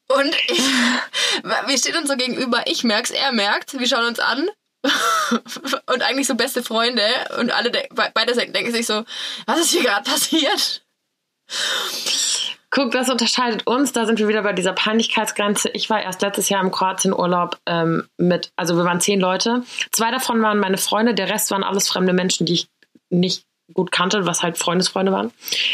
[0.08, 0.60] Und ich,
[1.68, 2.64] wir stehen uns so gegenüber.
[2.68, 3.78] Ich merk's, er merkt.
[3.80, 4.50] Wir schauen uns an.
[5.94, 7.04] Und eigentlich so beste Freunde.
[7.40, 9.06] Und alle, de- be- beide denken sich so,
[9.46, 10.84] was ist hier gerade passiert?
[12.74, 13.92] Guck, das unterscheidet uns.
[13.92, 15.70] Da sind wir wieder bei dieser Peinlichkeitsgrenze.
[15.74, 19.64] Ich war erst letztes Jahr im Kroatien-Urlaub ähm, mit, also wir waren zehn Leute.
[19.92, 22.68] Zwei davon waren meine Freunde, der Rest waren alles fremde Menschen, die ich
[23.10, 23.44] nicht
[23.74, 25.32] gut kannte, was halt Freundesfreunde waren.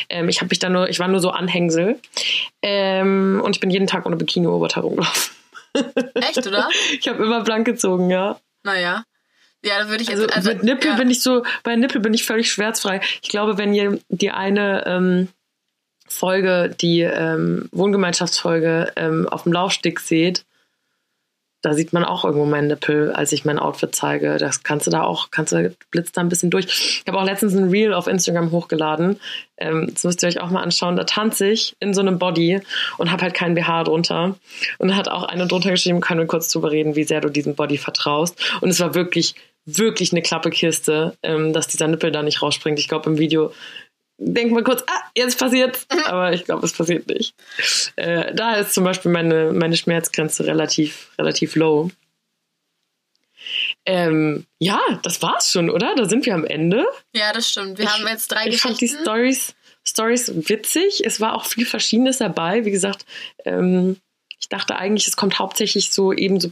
[0.10, 2.00] Ähm, ich habe mich da nur, ich war nur so Anhängsel.
[2.62, 5.34] Ähm, und ich bin jeden Tag ohne Bikini-Oberteil rumgelaufen.
[6.16, 6.70] Echt, oder?
[7.00, 8.39] Ich habe immer blank gezogen, ja.
[8.64, 9.04] Naja.
[9.64, 10.36] Ja, da würde ich Also, jetzt.
[10.36, 10.98] Also, mit Nippel ja.
[10.98, 13.02] bin ich so, bei Nippel bin ich völlig schmerzfrei.
[13.22, 15.28] Ich glaube, wenn ihr die eine ähm,
[16.08, 20.45] Folge, die ähm, Wohngemeinschaftsfolge ähm, auf dem Laufstick seht,
[21.62, 24.38] da sieht man auch irgendwo meinen Nippel, als ich mein Outfit zeige.
[24.38, 26.66] Das kannst du da auch, kannst du blitzt da ein bisschen durch.
[26.66, 29.20] Ich habe auch letztens ein Reel auf Instagram hochgeladen.
[29.58, 30.95] Ähm, das müsst ihr euch auch mal anschauen.
[30.95, 32.62] Da tanze ich in so einem Body
[32.97, 34.36] und habe halt keinen BH drunter.
[34.78, 37.30] Und da hat auch eine drunter geschrieben, können wir kurz drüber reden, wie sehr du
[37.30, 38.39] diesem Body vertraust.
[38.62, 39.34] Und es war wirklich,
[39.66, 42.78] wirklich eine klappe Kiste, ähm, dass dieser Nippel da nicht rausspringt.
[42.78, 43.51] Ich glaube, im Video
[44.18, 45.86] denkt man kurz, ah, jetzt passiert's.
[46.05, 47.34] Aber ich glaube, es passiert nicht.
[47.95, 51.89] Äh, da ist zum Beispiel meine, meine Schmerzgrenze relativ, relativ low.
[53.86, 55.95] Ähm, ja, das war's schon, oder?
[55.95, 56.86] Da sind wir am Ende.
[57.13, 57.78] ja, das stimmt.
[57.78, 59.03] Wir Ich- haben jetzt drei Ich fand die Geschichten.
[59.03, 59.55] Stories,
[59.86, 61.05] Stories witzig.
[61.05, 62.65] Es war auch viel Verschiedenes dabei.
[62.65, 63.05] Wie gesagt,
[63.45, 63.97] ähm,
[64.48, 66.48] ich dachte eigentlich, es kommt hauptsächlich so eben so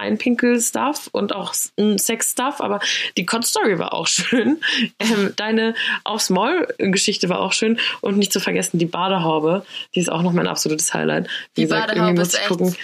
[0.00, 2.78] Perioden-Einpinkel-Stuff und auch mm, Sex-Stuff, aber
[3.16, 4.60] die Kotz-Story war auch schön.
[5.00, 9.66] Ähm, deine Aufs Maul-Geschichte war auch schön und nicht zu vergessen die Badehaube.
[9.96, 11.26] Die ist auch noch mein absolutes Highlight.
[11.54, 12.76] Wie Die gesagt, Badehaube irgendwie muss ist ich echt- gucken.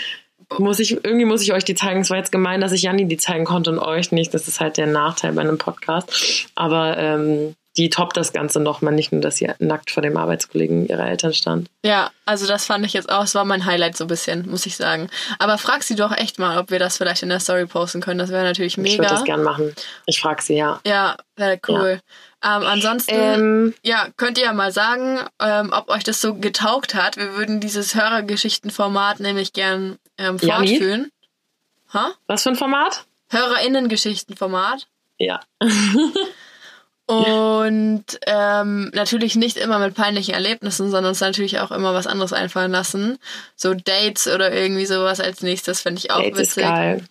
[0.58, 2.00] Muss ich, irgendwie muss ich euch die zeigen.
[2.00, 4.32] Es war jetzt gemein, dass ich Janni die zeigen konnte und euch nicht.
[4.32, 6.48] Das ist halt der Nachteil bei einem Podcast.
[6.54, 8.94] Aber ähm, die toppt das Ganze nochmal.
[8.94, 11.68] Nicht nur, dass sie nackt vor dem Arbeitskollegen ihrer Eltern stand.
[11.84, 14.66] Ja, also das fand ich jetzt auch, es war mein Highlight so ein bisschen, muss
[14.66, 15.08] ich sagen.
[15.38, 18.18] Aber frag sie doch echt mal, ob wir das vielleicht in der Story posten können.
[18.18, 19.08] Das wäre natürlich Ich würde mega.
[19.08, 19.74] das gern machen.
[20.06, 20.80] Ich frage sie, ja.
[20.86, 22.00] Ja, wäre cool.
[22.44, 26.94] Ähm, ansonsten, Ähm, ja, könnt ihr ja mal sagen, ähm, ob euch das so getaugt
[26.94, 27.16] hat.
[27.16, 31.10] Wir würden dieses Hörergeschichtenformat nämlich gern ähm, fortführen.
[31.92, 32.12] Ha?
[32.26, 33.04] Was für ein Format?
[33.30, 34.86] HörerInnen-Geschichtenformat.
[35.18, 35.40] Ja.
[37.06, 42.32] Und ähm, natürlich nicht immer mit peinlichen Erlebnissen, sondern uns natürlich auch immer was anderes
[42.32, 43.18] einfallen lassen.
[43.54, 46.62] So Dates oder irgendwie sowas als nächstes finde ich auch Dates ist witzig.
[46.64, 47.04] geil.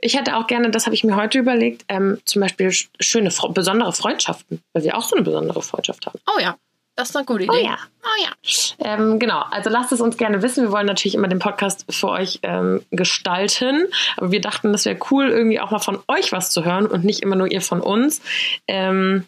[0.00, 3.30] Ich hätte auch gerne, das habe ich mir heute überlegt, ähm, zum Beispiel sch- schöne,
[3.50, 6.18] besondere Freundschaften, weil wir auch so eine besondere Freundschaft haben.
[6.34, 6.56] Oh ja,
[6.94, 7.64] das ist eine gute Idee.
[7.64, 7.78] ja.
[8.02, 8.30] Oh ja.
[8.80, 10.64] Ähm, genau, also lasst es uns gerne wissen.
[10.64, 13.86] Wir wollen natürlich immer den Podcast für euch ähm, gestalten.
[14.16, 17.04] Aber wir dachten, das wäre cool, irgendwie auch mal von euch was zu hören und
[17.04, 18.20] nicht immer nur ihr von uns.
[18.68, 19.24] Ähm,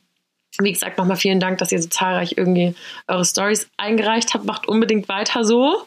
[0.59, 2.75] wie gesagt, nochmal vielen Dank, dass ihr so zahlreich irgendwie
[3.09, 4.45] eure Stories eingereicht habt.
[4.45, 5.87] Macht unbedingt weiter so.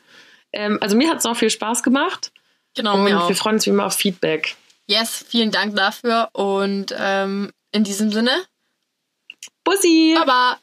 [0.51, 2.31] Ähm, also mir hat es auch viel Spaß gemacht.
[2.75, 4.55] Genau, Und wir freuen uns wie immer auf Feedback.
[4.87, 8.31] Yes, vielen Dank dafür und ähm, in diesem Sinne,
[9.63, 10.15] Bussi!
[10.17, 10.59] Baba!